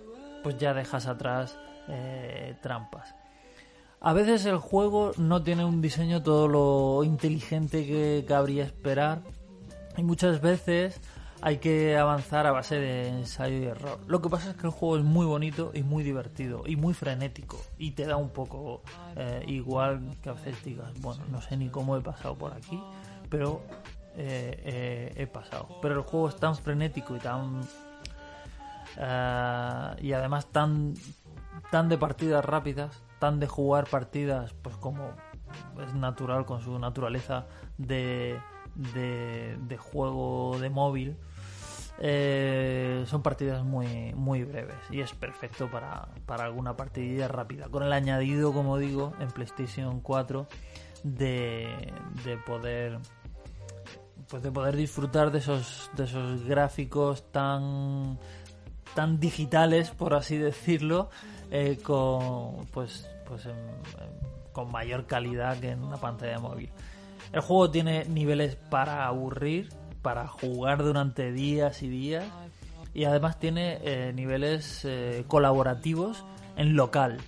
pues 0.43 0.59
ya 0.59 0.75
dejas 0.75 1.07
atrás 1.07 1.59
eh, 1.89 2.57
trampas. 2.62 3.15
A 4.01 4.12
veces 4.12 4.45
el 4.47 4.59
juego 4.59 5.12
no 5.17 5.43
tiene 5.43 5.65
un 5.65 5.81
diseño 5.81 6.23
todo 6.23 6.49
lo 6.49 7.05
inteligente 7.05 7.87
que 7.87 8.25
cabría 8.27 8.65
esperar 8.65 9.23
y 9.97 10.03
muchas 10.03 10.40
veces 10.40 11.01
hay 11.44 11.59
que 11.59 11.98
avanzar 11.98 12.46
a 12.46 12.52
base 12.52 12.78
de 12.78 13.09
ensayo 13.09 13.57
y 13.57 13.64
error. 13.64 13.98
Lo 14.07 14.22
que 14.22 14.28
pasa 14.28 14.50
es 14.50 14.57
que 14.57 14.68
el 14.68 14.72
juego 14.72 14.96
es 14.96 15.02
muy 15.02 15.26
bonito 15.26 15.72
y 15.74 15.83
muy 15.83 16.05
divertido 16.05 16.62
y 16.64 16.76
muy 16.76 16.94
frenético 16.94 17.61
y 17.78 17.90
te 17.90 18.07
da 18.07 18.16
un 18.16 18.31
poco 18.31 18.83
eh, 19.16 19.44
igual 19.48 20.16
que 20.22 20.28
a 20.31 20.35
veces 20.35 20.62
digas, 20.64 20.92
bueno, 21.00 21.24
no 21.33 21.42
sé 21.42 21.57
ni 21.57 21.68
cómo 21.68 21.96
he 21.96 22.00
pasado 22.00 22.37
por 22.37 22.52
aquí, 22.55 22.81
pero 23.28 23.61
eh, 24.16 24.62
eh, 24.64 25.12
he 25.16 25.26
pasado. 25.26 25.81
Pero 25.83 25.96
el 25.96 26.02
juego 26.02 26.28
es 26.28 26.37
tan 26.37 26.55
frenético 26.55 27.16
y 27.16 27.18
tan... 27.18 27.62
y 30.00 30.12
además 30.12 30.46
tan, 30.46 30.94
tan 31.72 31.88
de 31.88 31.98
partidas 31.98 32.44
rápidas, 32.44 33.02
tan 33.18 33.40
de 33.40 33.48
jugar 33.48 33.88
partidas, 33.88 34.52
pues 34.62 34.76
como 34.76 35.11
es 35.85 35.92
natural 35.92 36.46
con 36.46 36.61
su 36.61 36.78
naturaleza 36.78 37.46
de, 37.78 38.38
de, 38.76 39.59
de 39.61 39.76
juego 39.76 40.57
de 40.61 40.70
móvil. 40.70 41.16
Eh, 42.05 43.05
son 43.07 43.23
partidas 43.23 43.62
muy, 43.62 44.12
muy 44.15 44.43
breves 44.43 44.75
y 44.91 45.01
es 45.01 45.12
perfecto 45.12 45.71
para, 45.71 46.09
para 46.27 46.47
alguna 46.47 46.77
partidilla 46.77 47.29
rápida. 47.29 47.69
Con 47.69 47.85
el 47.85 47.93
añadido, 47.93 48.53
como 48.53 48.77
digo, 48.77 49.12
en 49.21 49.29
PlayStation 49.29 50.01
4 50.01 50.49
de, 51.05 51.93
de 52.25 52.37
poder 52.38 52.99
pues 54.29 54.43
de 54.43 54.51
poder 54.51 54.75
disfrutar 54.75 55.31
de 55.31 55.38
esos 55.38 55.91
de 55.97 56.05
esos 56.05 56.45
gráficos 56.45 57.31
tan 57.31 58.19
tan 58.95 59.21
digitales 59.21 59.91
por 59.91 60.15
así 60.15 60.38
decirlo 60.38 61.11
eh, 61.51 61.79
con 61.83 62.67
pues 62.73 63.09
pues 63.29 63.49
con 64.53 64.73
mayor 64.73 65.07
calidad 65.07 65.59
que 65.59 65.71
en 65.71 65.83
una 65.83 65.99
pantalla 65.99 66.38
móvil 66.38 66.71
el 67.33 67.41
juego 67.41 67.71
tiene 67.71 68.05
niveles 68.07 68.57
para 68.57 69.07
aburrir 69.07 69.69
para 70.03 70.27
jugar 70.29 70.83
durante 70.83 71.33
días 71.33 71.83
y 71.83 71.88
días. 71.88 72.25
Y 72.95 73.05
además 73.05 73.38
tiene 73.38 73.79
eh, 73.83 74.12
niveles 74.15 74.85
eh, 74.85 75.25
colaborativos 75.27 76.25
en 76.57 76.77
local 76.77 77.19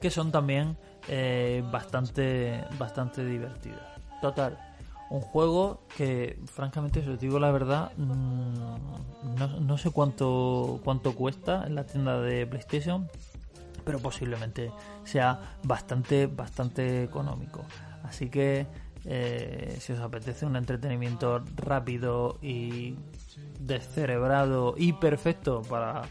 que 0.00 0.10
son 0.10 0.32
también 0.32 0.76
eh, 1.08 1.62
bastante 1.70 2.64
bastante 2.78 3.24
divertidos. 3.24 3.82
Total 4.20 4.58
un 5.10 5.20
juego 5.20 5.80
que 5.96 6.38
francamente 6.46 7.02
si 7.02 7.10
os 7.10 7.18
digo 7.18 7.40
la 7.40 7.50
verdad 7.50 7.90
mm, 7.96 9.36
no, 9.36 9.60
no 9.60 9.76
sé 9.76 9.90
cuánto 9.90 10.80
cuánto 10.84 11.16
cuesta 11.16 11.64
en 11.66 11.74
la 11.74 11.84
tienda 11.84 12.20
de 12.20 12.46
PlayStation 12.46 13.08
pero 13.84 13.98
posiblemente 13.98 14.70
sea 15.04 15.56
bastante 15.64 16.26
bastante 16.26 17.02
económico. 17.02 17.62
Así 18.04 18.28
que 18.30 18.66
eh, 19.04 19.76
si 19.80 19.92
os 19.92 20.00
apetece 20.00 20.46
un 20.46 20.56
entretenimiento 20.56 21.42
rápido 21.56 22.38
y 22.42 22.96
descerebrado 23.58 24.74
y 24.76 24.92
perfecto 24.94 25.62
para 25.62 26.02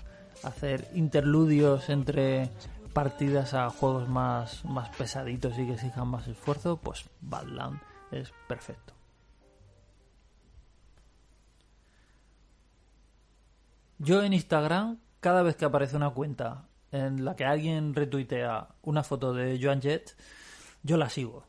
hacer 0.44 0.88
interludios 0.96 1.90
entre 1.90 2.50
partidas 2.94 3.54
a 3.54 3.70
juegos 3.70 4.08
más, 4.08 4.66
más 4.66 4.90
pesaditos 4.96 5.58
y 5.58 5.66
que 5.66 5.74
exijan 5.74 6.08
más 6.08 6.28
esfuerzo, 6.28 6.78
pues 6.78 7.06
Badland 7.22 7.80
es 8.12 8.32
perfecto. 8.48 8.94
Yo 14.00 14.24
en 14.24 14.34
Instagram, 14.34 14.98
cada 15.20 15.44
vez 15.44 15.56
que 15.58 15.66
aparece 15.66 15.98
una 15.98 16.10
cuenta 16.10 16.70
en 16.92 17.26
la 17.26 17.36
que 17.36 17.46
alguien 17.46 17.94
retuitea 17.94 18.70
una 18.82 19.04
foto 19.04 19.34
de 19.34 19.60
Joan 19.62 19.82
Jett, 19.82 20.16
yo 20.84 20.96
la 20.98 21.10
sigo. 21.10 21.49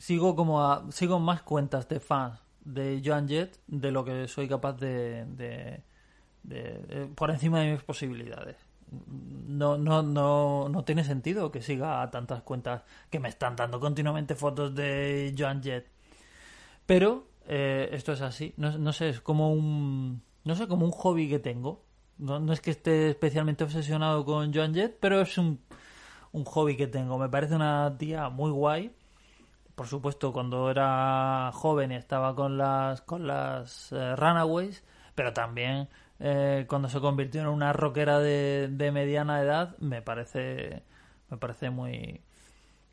Sigo 0.00 0.36
como 0.36 0.62
a, 0.62 0.86
sigo 0.92 1.18
más 1.18 1.42
cuentas 1.42 1.88
de 1.88 2.00
fans 2.00 2.40
de 2.64 3.02
Joan 3.04 3.28
Jett 3.28 3.58
de 3.66 3.90
lo 3.90 4.04
que 4.04 4.28
soy 4.28 4.48
capaz 4.48 4.74
de, 4.74 5.24
de- 5.26 5.82
de- 6.42 7.06
por 7.14 7.30
encima 7.30 7.60
de 7.60 7.72
mis 7.72 7.82
posibilidades. 7.82 8.56
No, 9.48 9.76
no, 9.78 10.02
no, 10.02 10.68
no 10.68 10.84
tiene 10.84 11.04
sentido 11.04 11.50
que 11.52 11.62
siga 11.62 12.02
a 12.02 12.10
tantas 12.10 12.42
cuentas 12.42 12.82
que 13.10 13.20
me 13.20 13.28
están 13.28 13.56
dando 13.56 13.80
continuamente 13.80 14.34
fotos 14.34 14.74
de 14.74 15.34
Joan 15.38 15.62
Jett. 15.62 15.86
Pero 16.86 17.26
eh, 17.46 17.88
esto 17.92 18.12
es 18.12 18.20
así. 18.20 18.54
No, 18.56 18.76
no 18.78 18.92
sé, 18.92 19.08
es 19.10 19.20
como 19.20 19.52
un. 19.52 20.22
No 20.44 20.54
sé, 20.54 20.66
como 20.68 20.86
un 20.86 20.92
hobby 20.92 21.28
que 21.28 21.38
tengo. 21.38 21.84
No, 22.18 22.40
no 22.40 22.52
es 22.52 22.60
que 22.60 22.70
esté 22.70 23.10
especialmente 23.10 23.64
obsesionado 23.64 24.24
con 24.24 24.52
Joan 24.54 24.74
Jett, 24.74 24.96
pero 25.00 25.20
es 25.20 25.36
un, 25.38 25.60
un 26.32 26.44
hobby 26.44 26.76
que 26.76 26.86
tengo. 26.86 27.18
Me 27.18 27.28
parece 27.28 27.56
una 27.56 27.96
tía 27.98 28.28
muy 28.30 28.50
guay. 28.50 28.92
Por 29.78 29.86
supuesto, 29.86 30.32
cuando 30.32 30.72
era 30.72 31.52
joven 31.54 31.92
y 31.92 31.94
estaba 31.94 32.34
con 32.34 32.58
las, 32.58 33.00
con 33.02 33.28
las 33.28 33.92
eh, 33.92 34.16
Runaways, 34.16 34.82
pero 35.14 35.32
también 35.32 35.88
eh, 36.18 36.66
cuando 36.68 36.88
se 36.88 36.98
convirtió 36.98 37.42
en 37.42 37.46
una 37.46 37.72
rockera 37.72 38.18
de, 38.18 38.66
de 38.72 38.90
mediana 38.90 39.40
edad, 39.40 39.78
me 39.78 40.02
parece, 40.02 40.82
me 41.30 41.36
parece 41.36 41.70
muy, 41.70 42.20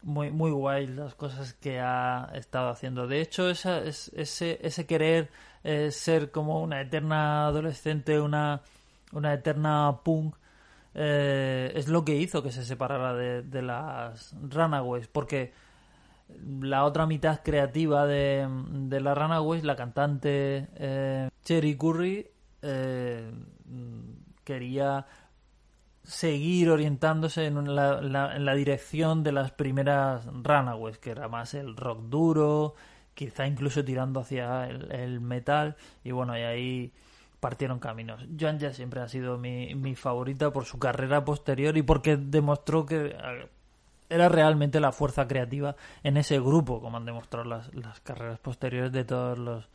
muy, 0.03 0.29
muy 0.29 0.51
guay 0.51 0.85
las 0.85 1.15
cosas 1.15 1.55
que 1.55 1.79
ha 1.79 2.29
estado 2.35 2.69
haciendo. 2.69 3.07
De 3.07 3.19
hecho, 3.19 3.49
esa, 3.49 3.79
es, 3.79 4.11
ese, 4.15 4.59
ese 4.61 4.85
querer 4.85 5.31
eh, 5.63 5.89
ser 5.89 6.29
como 6.29 6.61
una 6.61 6.81
eterna 6.81 7.47
adolescente, 7.47 8.19
una, 8.21 8.61
una 9.11 9.33
eterna 9.33 10.01
punk, 10.03 10.35
eh, 10.93 11.71
es 11.73 11.87
lo 11.87 12.05
que 12.05 12.15
hizo 12.15 12.43
que 12.43 12.51
se 12.51 12.63
separara 12.63 13.15
de, 13.15 13.41
de 13.41 13.63
las 13.63 14.35
Runaways, 14.39 15.07
porque 15.07 15.65
la 16.27 16.85
otra 16.85 17.05
mitad 17.05 17.41
creativa 17.43 18.05
de, 18.05 18.47
de 18.49 19.01
la 19.01 19.15
Runaways, 19.15 19.63
la 19.63 19.75
cantante 19.75 20.67
eh, 20.75 21.29
Cherry 21.43 21.77
Curry, 21.77 22.27
eh, 22.61 23.31
quería 24.43 25.05
seguir 26.03 26.69
orientándose 26.69 27.45
en 27.45 27.75
la, 27.75 28.01
la, 28.01 28.55
dirección 28.55 29.23
de 29.23 29.31
las 29.31 29.51
primeras 29.51 30.25
Runaways, 30.25 30.99
que 30.99 31.11
era 31.11 31.27
más 31.27 31.53
el 31.53 31.75
rock 31.75 32.03
duro, 32.03 32.75
quizá 33.13 33.47
incluso 33.47 33.83
tirando 33.83 34.19
hacia 34.19 34.67
el, 34.69 35.19
metal, 35.19 35.75
y 36.03 36.11
bueno, 36.11 36.37
y 36.37 36.41
ahí 36.41 36.93
partieron 37.39 37.79
caminos. 37.79 38.25
Joan 38.39 38.59
Jett 38.59 38.73
siempre 38.73 39.01
ha 39.01 39.07
sido 39.07 39.37
mi, 39.37 39.73
mi 39.75 39.95
favorita 39.95 40.51
por 40.51 40.65
su 40.65 40.77
carrera 40.77 41.25
posterior 41.25 41.75
y 41.75 41.81
porque 41.81 42.17
demostró 42.17 42.85
que 42.85 43.15
era 44.15 44.29
realmente 44.29 44.79
la 44.79 44.91
fuerza 44.91 45.27
creativa 45.27 45.75
en 46.03 46.17
ese 46.17 46.39
grupo, 46.39 46.81
como 46.81 46.97
han 46.97 47.05
demostrado 47.05 47.45
las, 47.45 47.73
las 47.75 47.99
carreras 47.99 48.39
posteriores 48.39 48.91
de 48.91 49.03
todos 49.03 49.37
los 49.37 49.69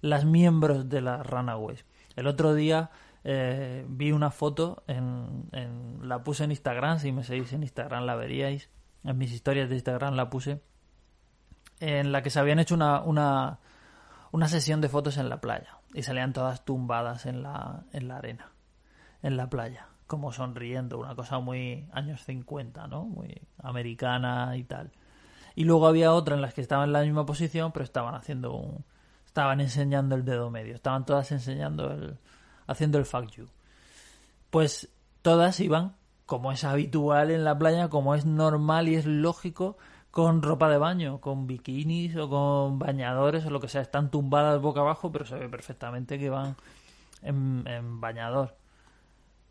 las 0.00 0.24
miembros 0.24 0.88
de 0.88 1.00
las 1.00 1.26
Runaways. 1.26 1.84
El 2.14 2.26
otro 2.26 2.54
día 2.54 2.90
eh, 3.24 3.84
vi 3.88 4.12
una 4.12 4.30
foto, 4.30 4.84
en, 4.86 5.48
la 6.02 6.22
puse 6.22 6.44
en 6.44 6.50
Instagram, 6.50 6.98
si 6.98 7.12
me 7.12 7.24
seguís 7.24 7.52
en 7.52 7.62
Instagram 7.62 8.04
la 8.04 8.14
veríais, 8.14 8.70
en 9.04 9.18
mis 9.18 9.32
historias 9.32 9.68
de 9.68 9.74
Instagram 9.74 10.14
la 10.14 10.30
puse, 10.30 10.60
en 11.80 12.12
la 12.12 12.22
que 12.22 12.30
se 12.30 12.38
habían 12.38 12.58
hecho 12.58 12.74
una, 12.74 13.02
una, 13.02 13.58
una 14.30 14.48
sesión 14.48 14.80
de 14.80 14.88
fotos 14.88 15.16
en 15.16 15.28
la 15.28 15.40
playa 15.40 15.78
y 15.94 16.02
salían 16.02 16.32
todas 16.32 16.64
tumbadas 16.64 17.26
en 17.26 17.42
la, 17.42 17.84
en 17.92 18.08
la 18.08 18.18
arena, 18.18 18.52
en 19.22 19.36
la 19.36 19.48
playa 19.48 19.88
como 20.08 20.32
sonriendo, 20.32 20.98
una 20.98 21.14
cosa 21.14 21.38
muy 21.38 21.86
años 21.92 22.24
50, 22.24 22.88
¿no? 22.88 23.04
Muy 23.04 23.40
americana 23.62 24.56
y 24.56 24.64
tal. 24.64 24.90
Y 25.54 25.64
luego 25.64 25.86
había 25.86 26.12
otra 26.12 26.34
en 26.34 26.42
las 26.42 26.54
que 26.54 26.62
estaban 26.62 26.88
en 26.88 26.94
la 26.94 27.02
misma 27.02 27.26
posición, 27.26 27.70
pero 27.70 27.84
estaban 27.84 28.16
haciendo 28.16 28.52
un 28.54 28.84
estaban 29.26 29.60
enseñando 29.60 30.16
el 30.16 30.24
dedo 30.24 30.50
medio, 30.50 30.74
estaban 30.74 31.04
todas 31.06 31.30
enseñando 31.30 31.92
el 31.92 32.18
haciendo 32.66 32.98
el 32.98 33.04
fuck 33.04 33.30
you. 33.30 33.46
Pues 34.50 34.88
todas 35.22 35.60
iban 35.60 35.94
como 36.26 36.52
es 36.52 36.64
habitual 36.64 37.30
en 37.30 37.44
la 37.44 37.56
playa, 37.58 37.88
como 37.88 38.14
es 38.14 38.26
normal 38.26 38.88
y 38.88 38.96
es 38.96 39.06
lógico 39.06 39.76
con 40.10 40.42
ropa 40.42 40.68
de 40.68 40.78
baño, 40.78 41.20
con 41.20 41.46
bikinis 41.46 42.16
o 42.16 42.28
con 42.28 42.78
bañadores 42.78 43.46
o 43.46 43.50
lo 43.50 43.60
que 43.60 43.68
sea, 43.68 43.82
están 43.82 44.10
tumbadas 44.10 44.60
boca 44.60 44.80
abajo, 44.80 45.12
pero 45.12 45.26
se 45.26 45.36
ve 45.36 45.48
perfectamente 45.48 46.18
que 46.18 46.30
van 46.30 46.56
en, 47.22 47.64
en 47.66 48.00
bañador. 48.00 48.56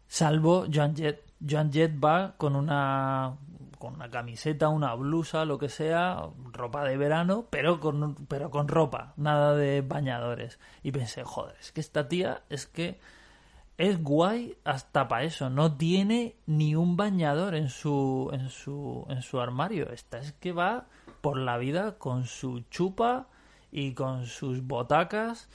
Salvo 0.08 0.66
Joan 0.74 0.96
Jett. 0.96 1.24
Joan 1.48 1.72
Jett 1.72 2.04
va 2.04 2.36
con 2.38 2.56
una, 2.56 3.38
con 3.78 3.96
una 3.96 4.10
camiseta, 4.10 4.70
una 4.70 4.94
blusa, 4.96 5.46
lo 5.46 5.60
que 5.60 5.70
sea, 5.70 6.30
ropa 6.52 6.84
de 6.84 6.98
verano, 6.98 7.46
pero 7.50 7.80
con, 7.80 8.16
pero 8.28 8.50
con 8.50 8.68
ropa, 8.68 9.14
nada 9.18 9.56
de 9.56 9.82
bañadores. 9.82 10.60
Y 10.82 10.92
pensé, 10.92 11.24
joder, 11.24 11.56
es 11.60 11.72
que 11.72 11.82
esta 11.82 12.08
tía 12.08 12.42
es 12.50 12.66
que 12.66 13.00
es 13.78 14.02
guay 14.02 14.58
hasta 14.64 15.08
para 15.08 15.24
eso. 15.24 15.50
No 15.50 15.78
tiene 15.78 16.36
ni 16.48 16.76
un 16.76 16.98
bañador 16.98 17.54
en 17.54 17.70
su, 17.70 18.30
en 18.34 18.50
su, 18.50 19.06
en 19.10 19.22
su 19.22 19.40
armario. 19.40 19.92
Esta 19.92 20.18
es 20.18 20.34
que 20.34 20.52
va 20.52 20.88
por 21.22 21.38
la 21.38 21.58
vida 21.58 21.98
con 21.98 22.26
su 22.26 22.62
chupa 22.72 23.28
y 23.72 23.94
con 23.94 24.26
sus 24.26 24.64
botacas 24.64 25.50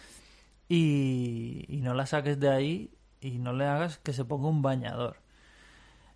y, 0.68 1.64
y 1.68 1.80
no 1.80 1.94
la 1.94 2.06
saques 2.06 2.38
de 2.38 2.50
ahí 2.50 2.90
y 3.22 3.38
no 3.38 3.52
le 3.52 3.66
hagas 3.66 3.98
que 3.98 4.12
se 4.12 4.24
ponga 4.24 4.48
un 4.48 4.62
bañador. 4.62 5.16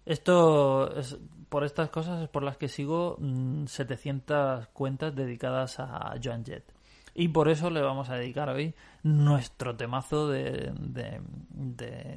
Esto 0.05 0.95
es 0.97 1.19
por 1.49 1.65
estas 1.65 1.91
cosas 1.91 2.23
es 2.23 2.29
por 2.29 2.43
las 2.43 2.57
que 2.57 2.69
sigo 2.69 3.19
700 3.67 4.61
mm, 4.61 4.73
cuentas 4.73 5.15
dedicadas 5.15 5.79
a 5.81 6.15
Joan 6.23 6.45
Jett. 6.45 6.77
Y 7.19 7.29
por 7.29 7.49
eso 7.49 7.71
le 7.71 7.81
vamos 7.81 8.11
a 8.11 8.17
dedicar 8.17 8.51
hoy 8.51 8.75
nuestro 9.03 9.75
temazo 9.75 10.29
de, 10.29 10.71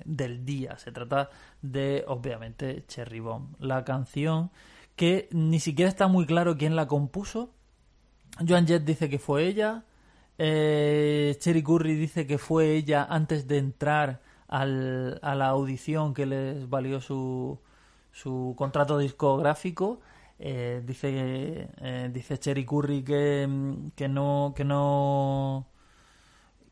del 0.03 0.45
día. 0.45 0.77
Se 0.77 0.91
trata 0.91 1.29
de, 1.61 2.03
obviamente, 2.05 2.83
Cherry 2.85 3.21
Bomb. 3.21 3.55
La 3.59 3.85
canción 3.85 4.51
que 4.97 5.29
ni 5.31 5.61
siquiera 5.61 5.87
está 5.87 6.07
muy 6.07 6.25
claro 6.25 6.57
quién 6.57 6.75
la 6.75 6.87
compuso. 6.87 7.53
Joan 8.45 8.67
Jett 8.67 8.83
dice 8.83 9.09
que 9.09 9.19
fue 9.19 9.47
ella. 9.47 9.85
Eh, 10.37 11.37
Cherry 11.39 11.63
Curry 11.63 11.95
dice 11.95 12.27
que 12.27 12.37
fue 12.37 12.75
ella 12.75 13.07
antes 13.09 13.47
de 13.47 13.57
entrar 13.57 14.21
al, 14.49 15.19
a 15.21 15.35
la 15.35 15.47
audición 15.47 16.13
que 16.13 16.25
les 16.25 16.69
valió 16.69 16.99
su, 17.01 17.59
su 18.11 18.55
contrato 18.57 18.97
discográfico. 18.97 20.01
Eh, 20.39 20.81
dice 20.85 21.69
eh, 21.81 22.09
dice 22.13 22.37
Cherry 22.39 22.65
Curry 22.65 23.03
que, 23.03 23.47
que 23.95 24.07
no 24.07 24.53
que 24.55 24.63
no 24.63 25.67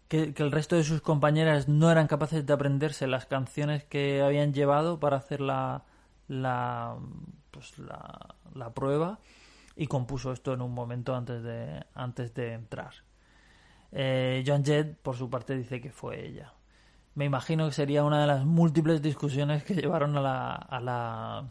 que, 0.08 0.34
el 0.38 0.52
resto 0.54 0.78
de 0.78 0.86
sus 0.86 1.02
compañeras 1.02 1.68
no 1.68 1.92
eran 1.92 2.08
capaces 2.08 2.46
de 2.46 2.54
aprenderse 2.54 3.08
las 3.08 3.26
canciones 3.26 3.84
que 3.84 4.22
habían 4.22 4.54
llevado 4.54 5.00
para 5.02 5.18
hacer 5.18 5.42
la 5.42 5.84
la 6.30 6.96
pues 7.52 7.78
la, 7.78 8.36
la 8.56 8.74
prueba 8.74 9.20
y 9.76 9.88
compuso 9.88 10.32
esto 10.32 10.54
en 10.54 10.62
un 10.62 10.74
momento 10.74 11.14
antes 11.14 11.44
de 11.44 11.86
antes 11.94 12.34
de 12.34 12.54
entrar 12.54 12.94
eh, 13.92 14.46
John 14.48 14.64
Jett 14.64 14.98
por 14.98 15.18
su 15.18 15.30
parte 15.30 15.58
dice 15.58 15.82
que 15.82 15.92
fue 15.92 16.26
ella 16.26 16.54
me 17.18 17.26
imagino 17.26 17.66
que 17.66 17.74
sería 17.74 18.04
una 18.04 18.22
de 18.22 18.28
las 18.28 18.46
múltiples 18.46 19.02
discusiones 19.02 19.64
que 19.64 19.74
llevaron 19.74 20.16
a 20.18 20.22
la, 20.22 20.54
a 20.54 20.80
la, 20.80 21.50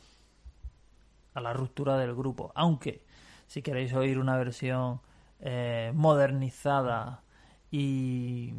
a 1.35 1.41
la 1.41 1.53
ruptura 1.55 1.97
del 1.97 2.15
grupo. 2.15 2.53
Aunque, 2.55 3.05
si 3.49 3.63
queréis 3.63 3.93
oír 3.93 4.21
una 4.21 4.37
versión 4.37 5.01
eh, 5.41 5.91
modernizada 5.93 7.25
y 7.69 8.55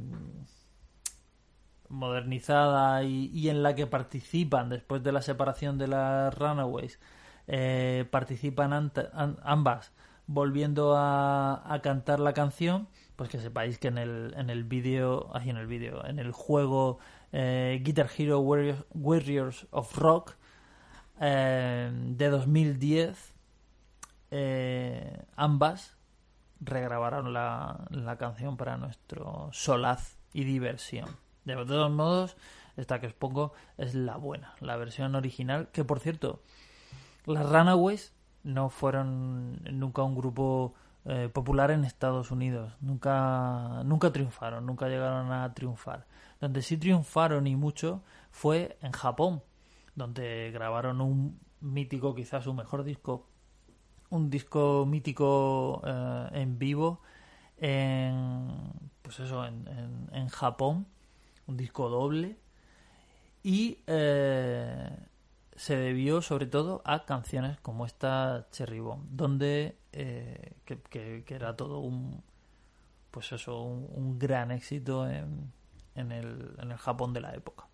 modernizada 1.88 3.04
y, 3.04 3.48
en 3.48 3.64
la 3.64 3.74
que 3.74 3.88
participan 3.88 4.68
después 4.68 5.02
de 5.02 5.14
la 5.14 5.22
separación 5.22 5.78
de 5.78 5.88
las 5.88 6.38
Runaways 6.38 7.00
eh, 7.48 8.06
participan 8.12 8.92
ambas 9.44 9.94
volviendo 10.28 10.96
a, 10.96 11.74
a 11.74 11.82
cantar 11.82 12.20
la 12.20 12.34
canción 12.34 12.88
pues 13.18 13.30
que 13.32 13.40
sepáis 13.40 13.80
que 13.80 13.88
en 13.90 13.98
el, 13.98 14.34
en 14.38 14.50
el 14.52 14.64
vídeo, 14.64 15.32
en 15.44 15.58
el 15.58 15.66
vídeo, 15.66 16.06
en 16.06 16.20
el 16.20 16.32
juego 16.32 17.00
eh, 17.34 17.82
Guitar 17.84 18.10
Hero 18.16 18.40
Warriors, 18.40 19.68
of 19.72 19.98
Rock 19.98 20.36
eh, 21.20 21.92
de 21.92 22.30
2010, 22.30 23.34
eh, 24.30 25.26
ambas 25.36 25.98
regrabaron 26.60 27.34
la, 27.34 27.88
la 27.90 28.18
canción 28.18 28.56
para 28.56 28.78
nuestro 28.78 29.50
solaz 29.52 30.20
y 30.32 30.44
diversión. 30.44 31.10
De 31.44 31.56
todos 31.56 31.92
modos, 31.92 32.38
esta 32.76 33.02
que 33.02 33.08
os 33.08 33.14
pongo 33.14 33.54
es 33.80 33.96
la 33.96 34.18
buena, 34.18 34.54
la 34.60 34.76
versión 34.76 35.16
original, 35.16 35.70
que 35.72 35.84
por 35.84 36.00
cierto, 36.00 36.44
las 37.26 37.50
Runaways 37.50 38.14
no 38.48 38.70
fueron 38.70 39.60
nunca 39.72 40.04
un 40.04 40.16
grupo 40.16 40.74
eh, 41.06 41.30
popular 41.32 41.70
en 41.72 41.84
Estados 41.84 42.32
Unidos. 42.32 42.74
Nunca, 42.80 43.84
nunca 43.84 44.12
triunfaron, 44.12 44.66
nunca 44.66 44.88
llegaron 44.88 45.32
a 45.32 45.54
triunfar. 45.54 46.06
Donde 46.40 46.62
sí 46.62 46.78
triunfaron 46.78 47.46
y 47.46 47.56
mucho 47.56 48.02
fue 48.32 48.78
en 48.82 48.94
Japón, 48.94 49.44
donde 49.96 50.52
grabaron 50.54 51.02
un 51.02 51.40
mítico, 51.60 52.16
quizás 52.16 52.46
su 52.46 52.54
mejor 52.54 52.84
disco, 52.84 53.28
un 54.10 54.30
disco 54.30 54.86
mítico 54.88 55.82
eh, 55.86 56.30
en 56.34 56.58
vivo 56.58 57.02
en, 57.58 58.50
pues 59.02 59.20
eso, 59.20 59.46
en, 59.46 59.68
en, 60.12 60.28
Japón, 60.30 60.86
un 61.48 61.58
disco 61.58 61.90
doble 61.90 62.38
y 63.44 63.80
eh, 63.88 64.90
se 65.58 65.76
debió 65.76 66.22
sobre 66.22 66.46
todo 66.46 66.82
a 66.86 67.04
canciones 67.06 67.60
como 67.60 67.86
esta 67.86 68.48
Cherry 68.52 68.80
Bomb, 68.80 69.04
donde 69.10 69.76
eh, 69.92 70.54
que, 70.64 70.80
que, 70.82 71.36
era 71.36 71.56
todo 71.56 71.80
un 71.80 72.24
pues 73.12 73.32
eso, 73.32 73.64
un, 73.64 74.20
gran 74.20 74.52
éxito 74.52 75.10
en, 75.10 75.52
en, 75.96 76.12
el, 76.12 76.56
en 76.60 76.72
el 76.72 76.78
Japón 76.78 77.12
de 77.14 77.22
la 77.22 77.34
época. 77.34 77.68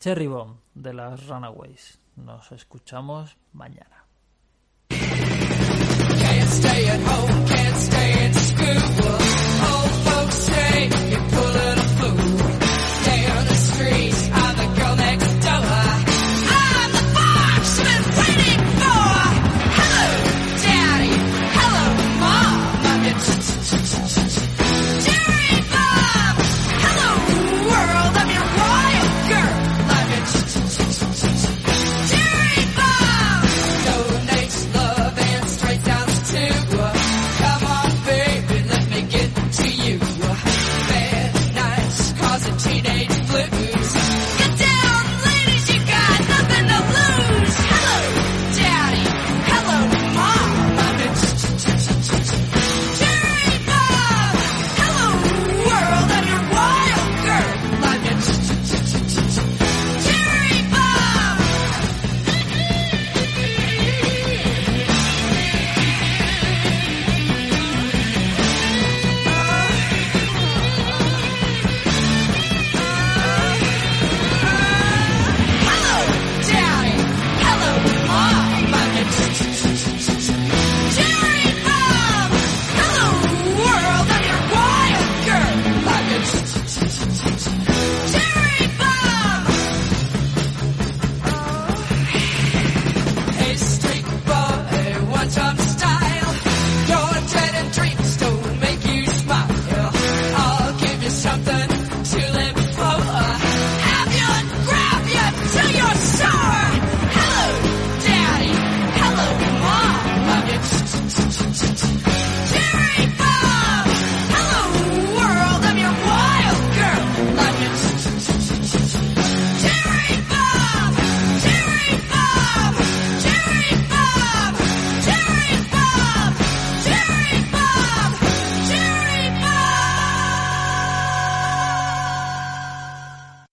Cherry 0.00 0.26
Bomb 0.26 0.58
de 0.74 0.92
las 0.92 1.26
Runaways. 1.28 2.00
Nos 2.16 2.50
escuchamos 2.50 3.36
mañana. 3.52 4.04